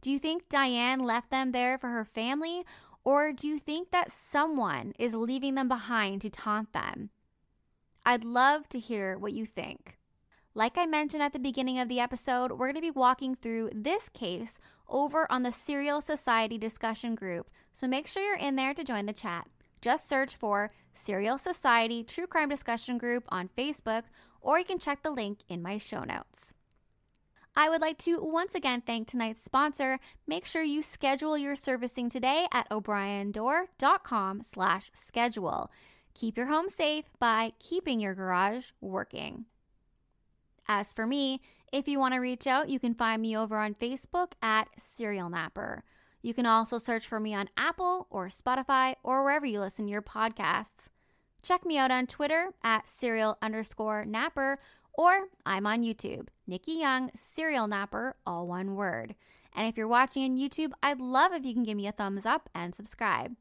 Do 0.00 0.10
you 0.10 0.18
think 0.18 0.48
Diane 0.48 1.00
left 1.00 1.30
them 1.30 1.52
there 1.52 1.78
for 1.78 1.90
her 1.90 2.04
family, 2.04 2.64
or 3.04 3.32
do 3.32 3.46
you 3.46 3.58
think 3.58 3.90
that 3.92 4.12
someone 4.12 4.92
is 4.98 5.14
leaving 5.14 5.54
them 5.54 5.68
behind 5.68 6.22
to 6.22 6.30
taunt 6.30 6.72
them? 6.72 7.10
I'd 8.04 8.24
love 8.24 8.68
to 8.70 8.78
hear 8.78 9.18
what 9.18 9.32
you 9.32 9.46
think. 9.46 9.98
Like 10.54 10.76
I 10.76 10.86
mentioned 10.86 11.22
at 11.22 11.32
the 11.32 11.38
beginning 11.38 11.78
of 11.78 11.88
the 11.88 12.00
episode, 12.00 12.52
we're 12.52 12.72
going 12.72 12.74
to 12.74 12.80
be 12.80 12.90
walking 12.90 13.36
through 13.36 13.70
this 13.72 14.08
case 14.08 14.58
over 14.88 15.30
on 15.30 15.42
the 15.42 15.52
Serial 15.52 16.00
Society 16.00 16.58
discussion 16.58 17.14
group, 17.14 17.50
so 17.72 17.86
make 17.86 18.06
sure 18.06 18.22
you're 18.22 18.36
in 18.36 18.56
there 18.56 18.74
to 18.74 18.82
join 18.82 19.06
the 19.06 19.12
chat. 19.12 19.46
Just 19.80 20.08
search 20.08 20.34
for 20.34 20.72
Serial 20.92 21.38
Society 21.38 22.02
True 22.02 22.26
Crime 22.26 22.48
Discussion 22.48 22.98
Group 22.98 23.24
on 23.28 23.48
Facebook, 23.56 24.02
or 24.40 24.58
you 24.58 24.64
can 24.64 24.78
check 24.78 25.02
the 25.02 25.10
link 25.10 25.40
in 25.48 25.62
my 25.62 25.78
show 25.78 26.02
notes. 26.02 26.52
I 27.56 27.68
would 27.68 27.80
like 27.80 27.98
to 27.98 28.22
once 28.22 28.54
again 28.54 28.82
thank 28.84 29.08
tonight's 29.08 29.42
sponsor. 29.42 29.98
Make 30.26 30.46
sure 30.46 30.62
you 30.62 30.82
schedule 30.82 31.36
your 31.36 31.56
servicing 31.56 32.08
today 32.08 32.46
at 32.52 32.68
o'briendoor.com 32.70 34.42
slash 34.44 34.90
schedule. 34.94 35.70
Keep 36.14 36.36
your 36.36 36.46
home 36.46 36.68
safe 36.68 37.04
by 37.18 37.52
keeping 37.58 38.00
your 38.00 38.14
garage 38.14 38.70
working. 38.80 39.46
As 40.68 40.92
for 40.92 41.06
me, 41.06 41.40
if 41.72 41.88
you 41.88 41.98
want 41.98 42.14
to 42.14 42.20
reach 42.20 42.46
out, 42.46 42.68
you 42.68 42.78
can 42.78 42.94
find 42.94 43.22
me 43.22 43.36
over 43.36 43.58
on 43.58 43.74
Facebook 43.74 44.32
at 44.42 44.68
Serial 44.78 45.30
Napper. 45.30 45.84
You 46.22 46.34
can 46.34 46.46
also 46.46 46.78
search 46.78 47.06
for 47.06 47.18
me 47.18 47.34
on 47.34 47.48
Apple 47.56 48.06
or 48.10 48.28
Spotify 48.28 48.96
or 49.02 49.24
wherever 49.24 49.46
you 49.46 49.60
listen 49.60 49.86
to 49.86 49.90
your 49.90 50.02
podcasts. 50.02 50.88
Check 51.42 51.64
me 51.64 51.78
out 51.78 51.90
on 51.90 52.06
Twitter 52.06 52.50
at 52.62 52.88
serial 52.88 53.38
underscore 53.40 54.04
napper, 54.04 54.58
or 54.92 55.28
I'm 55.46 55.66
on 55.66 55.82
YouTube, 55.82 56.28
Nikki 56.46 56.72
Young, 56.72 57.10
Serial 57.14 57.66
Napper, 57.66 58.16
all 58.26 58.46
one 58.46 58.74
word. 58.74 59.14
And 59.54 59.66
if 59.66 59.76
you're 59.76 59.88
watching 59.88 60.24
on 60.24 60.36
YouTube, 60.36 60.72
I'd 60.82 61.00
love 61.00 61.32
if 61.32 61.46
you 61.46 61.54
can 61.54 61.62
give 61.62 61.76
me 61.76 61.86
a 61.86 61.92
thumbs 61.92 62.26
up 62.26 62.50
and 62.54 62.74
subscribe. 62.74 63.36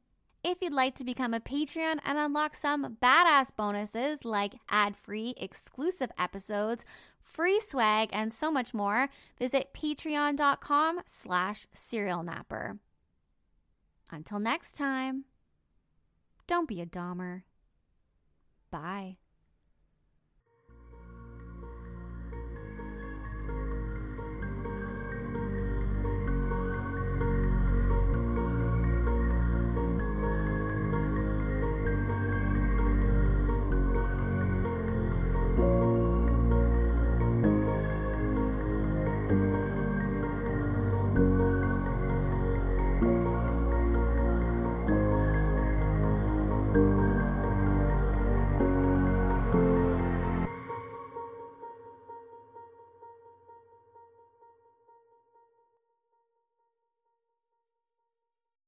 If 0.49 0.63
you'd 0.63 0.73
like 0.73 0.95
to 0.95 1.03
become 1.03 1.35
a 1.35 1.39
Patreon 1.39 1.99
and 2.03 2.17
unlock 2.17 2.55
some 2.55 2.97
badass 2.99 3.55
bonuses 3.55 4.25
like 4.25 4.55
ad-free 4.67 5.35
exclusive 5.37 6.09
episodes, 6.17 6.83
free 7.21 7.59
swag, 7.59 8.09
and 8.11 8.33
so 8.33 8.49
much 8.49 8.73
more, 8.73 9.09
visit 9.37 9.75
patreon.com 9.75 11.01
slash 11.05 11.67
serialnapper. 11.75 12.79
Until 14.11 14.39
next 14.39 14.75
time, 14.75 15.25
don't 16.47 16.67
be 16.67 16.81
a 16.81 16.87
Dahmer. 16.87 17.43
Bye. 18.71 19.17